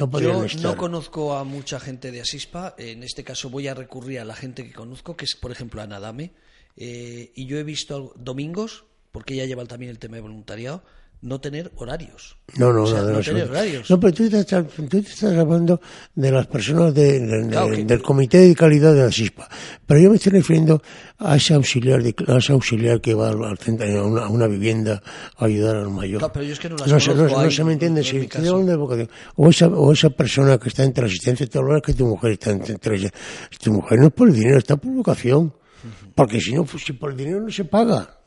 [0.00, 4.18] No Yo no conozco a mucha gente de Asispa, en este caso voy a recurrir
[4.18, 6.32] a la gente que conozco, que es por ejemplo Ana Dame,
[6.80, 10.84] eh, y yo he visto domingos, porque ella lleva también el tema de voluntariado,
[11.20, 12.36] no tener horarios.
[12.56, 13.90] No, no, no, tener horarios.
[13.90, 15.80] No, pero tú te, estás, tú te estás hablando
[16.14, 19.48] de las personas de, del Comité de Calidad de la SISPA.
[19.84, 20.80] Pero yo me estoy refiriendo
[21.18, 23.84] a ese auxiliar, de, a ese auxiliar que va al centro,
[24.20, 25.02] a una, vivienda
[25.36, 26.22] a ayudar al mayor.
[26.22, 28.04] No, pero yo es que no las no, conozco no, se me entiende.
[28.04, 29.10] Si estoy hablando de vocación.
[29.34, 32.52] O esa, o esa persona que está entre asistencia, te hablas que tu mujer está
[32.52, 33.10] entre ella.
[33.60, 35.52] Tu mujer no es por el dinero, está por vocación.
[36.14, 38.18] Porque si no, pues, si por el dinero no se paga.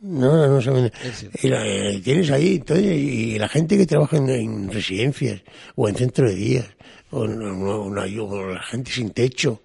[0.00, 0.70] No, no, se
[1.42, 1.62] y la,
[2.02, 5.42] tienes ahí, y la gente que trabaja en, residencias
[5.76, 6.66] o en centros de días,
[7.10, 9.62] o, la gente sin techo,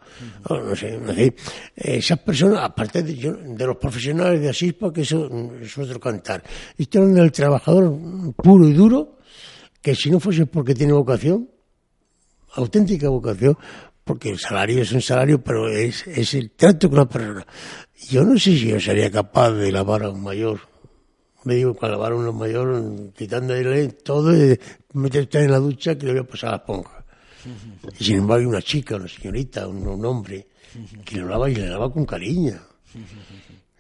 [0.48, 1.34] no sé, no sé.
[1.76, 5.28] Esas personas, aparte de, de, los profesionales de Asispa, que eso
[5.60, 6.44] es otro cantar.
[6.78, 7.92] Esto es del trabajador
[8.36, 9.18] puro y duro,
[9.82, 11.50] que si no fuese porque tiene vocación,
[12.54, 13.58] auténtica vocación,
[14.10, 17.46] porque el salario es un salario, pero es, es el trato con la persona.
[18.10, 20.62] Yo no sé si yo sería capaz de lavar a un mayor.
[21.44, 24.60] Me digo, para lavar a un mayor, quitándole todo y
[24.94, 27.06] meterte en la ducha que le voy a pasar a la esponja.
[28.00, 30.48] Y sin embargo hay una chica, una señorita, un, hombre,
[31.06, 32.60] que lo lava y le lava con cariño.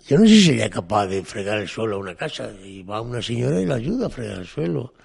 [0.10, 2.50] Yo no sé si sería capaz de fregar el suelo a una casa.
[2.66, 4.96] Y va una señora y la ayuda a fregar el suelo.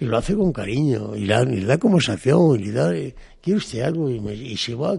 [0.00, 1.14] Y lo hace con cariño.
[1.14, 2.58] Y, le da conversación.
[2.58, 2.92] Y le da,
[3.40, 4.10] ¿quiere usted algo?
[4.10, 4.98] Y, se va.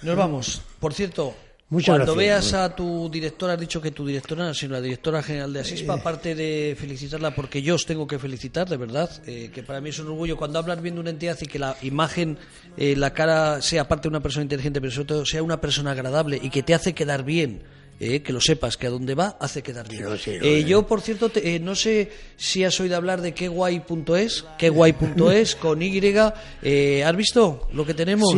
[0.00, 0.62] Nos vamos.
[0.80, 1.34] Por cierto,
[1.80, 5.60] cuando veas a tu directora, has dicho que tu directora, sino la directora general de
[5.60, 9.80] Asispa, aparte de felicitarla, porque yo os tengo que felicitar, de verdad, eh, que para
[9.80, 12.36] mí es un orgullo cuando hablas bien de una entidad y que la imagen,
[12.76, 15.92] eh, la cara sea aparte de una persona inteligente, pero sobre todo sea una persona
[15.92, 17.62] agradable y que te hace quedar bien
[18.00, 20.04] eh, que lo sepas, que a dónde va hace quedar bien.
[20.26, 25.82] Eh, yo, por cierto, eh, no sé si has oído hablar de queguay.es, queguay.es con
[25.82, 26.02] Y.
[26.16, 28.34] ¿Has visto lo que tenemos?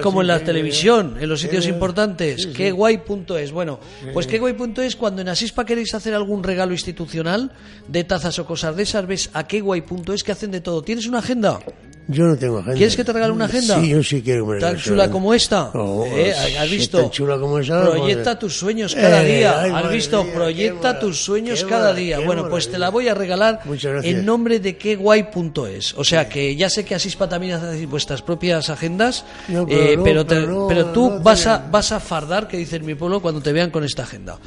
[0.00, 2.46] como en la televisión, en los sitios importantes.
[2.46, 3.50] Queguay.es.
[3.50, 3.80] Bueno,
[4.12, 7.50] pues queguay.es, cuando en Asispa queréis hacer algún regalo institucional
[7.88, 10.82] de tazas o cosas de esas, ves a queguay.es que hacen de todo.
[10.82, 11.58] ¿Tienes una agenda?
[12.06, 12.76] Yo no tengo agenda.
[12.76, 13.80] ¿Quieres que te regale una agenda?
[13.80, 14.46] Sí, yo sí quiero.
[14.46, 15.70] que me ¿Tan chula una como esta?
[15.74, 16.34] Oh, ¿Eh?
[16.58, 16.98] ¿Has visto?
[17.00, 19.60] tan chula como esa, Proyecta pues- tus sueños cada Eh, día.
[19.60, 20.22] ay, ¿Has madre visto?
[20.24, 22.20] mía, Proyecta tus sueños cada día.
[22.20, 23.60] Bueno, pues te la voy a regalar
[24.02, 25.94] en nombre de queguay.es.
[25.96, 29.96] O sea que ya sé que Asispa también hace vuestras propias agendas, No, pero eh,
[29.96, 32.84] no, pero, te- pero no, pero tú vas, a, vas a fardar, que dice en
[32.86, 34.38] mi pueblo, cuando te vean con esta agenda.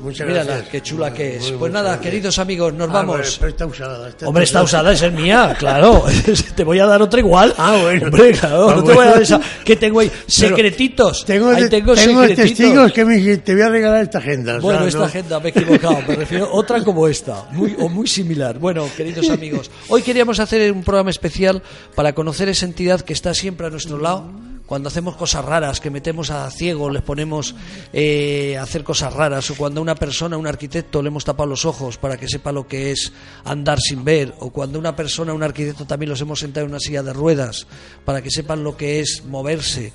[0.00, 0.68] Muchas Mírala, gracias.
[0.70, 1.48] qué chula Muy- que es.
[1.50, 2.04] muy- Pues nada, gracias.
[2.04, 3.36] queridos amigos, nos Ah, vamos.
[3.38, 4.10] pero está usada.
[4.24, 6.04] Hombre, está usada, es mía, claro.
[6.56, 7.54] te voy a dar otra igual.
[7.58, 8.06] Ah, bueno.
[8.12, 9.40] Hombre, claro, Ah, no te voy a dar esa.
[9.64, 11.24] Que tengo ahí secretitos.
[11.24, 12.56] Tengo, ahí te- tengo, tengo secretitos.
[12.58, 14.58] testigos que me dicen, te voy a regalar esta agenda.
[14.58, 18.06] Bueno, esta agenda me he equivocado, me refiero a otra como esta, muy, o muy
[18.06, 18.58] similar.
[18.58, 21.62] Bueno, queridos amigos, hoy queríamos hacer un programa especial
[21.94, 24.24] para conocer esa entidad que está siempre a nuestro lado.
[24.72, 27.54] Cuando hacemos cosas raras, que metemos a ciegos, les ponemos
[27.92, 31.46] eh, a hacer cosas raras, o cuando a una persona, un arquitecto, le hemos tapado
[31.46, 33.12] los ojos para que sepa lo que es
[33.44, 36.80] andar sin ver, o cuando una persona, un arquitecto también los hemos sentado en una
[36.80, 37.66] silla de ruedas
[38.06, 39.92] para que sepan lo que es moverse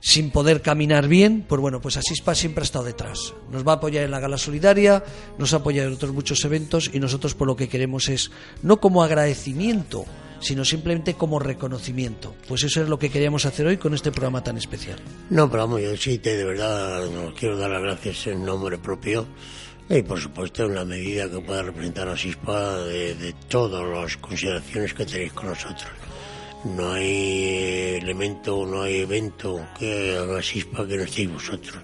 [0.00, 3.34] sin poder caminar bien, pues bueno, pues Asispa siempre ha estado detrás.
[3.50, 5.04] Nos va a apoyar en la gala solidaria,
[5.36, 8.30] nos apoya en otros muchos eventos y nosotros por lo que queremos es
[8.62, 10.06] no como agradecimiento,
[10.40, 12.34] sino simplemente como reconocimiento.
[12.46, 14.98] Pues eso es lo que queríamos hacer hoy con este programa tan especial.
[15.30, 17.06] No, pero vamos, yo sí, te, de verdad,
[17.38, 19.26] quiero dar las gracias en nombre propio
[19.88, 24.16] y, por supuesto, en la medida que pueda representar a SISPA de, de todas las
[24.18, 25.90] consideraciones que tenéis con nosotros.
[26.64, 31.76] No hay elemento, no hay evento que haga SISPA que no estéis vosotros.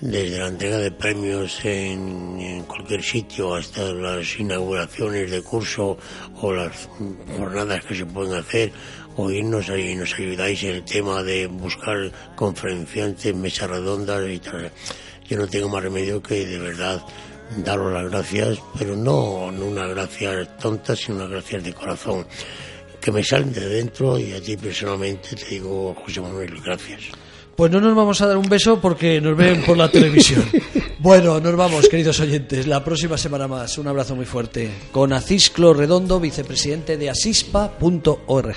[0.00, 5.98] Desde la entrega de premios en, cualquier sitio hasta las inauguraciones de curso
[6.40, 6.88] o las
[7.36, 8.72] jornadas que se pueden hacer,
[9.16, 14.72] o irnos ahí nos ayudáis en el tema de buscar conferenciantes, mesas redondas y tal.
[15.28, 17.02] Yo no tengo más remedio que de verdad
[17.58, 22.26] daros las gracias, pero no, no unas gracias tontas, sino unas gracias de corazón,
[23.02, 27.02] que me salen de dentro y a ti personalmente te digo, José Manuel, gracias.
[27.60, 30.42] Pues no nos vamos a dar un beso porque nos ven por la televisión.
[30.98, 32.66] Bueno, nos vamos, queridos oyentes.
[32.66, 33.78] La próxima semana más.
[33.78, 34.70] Un abrazo muy fuerte.
[34.92, 38.56] Con Acisclo Redondo, vicepresidente de asispa.org.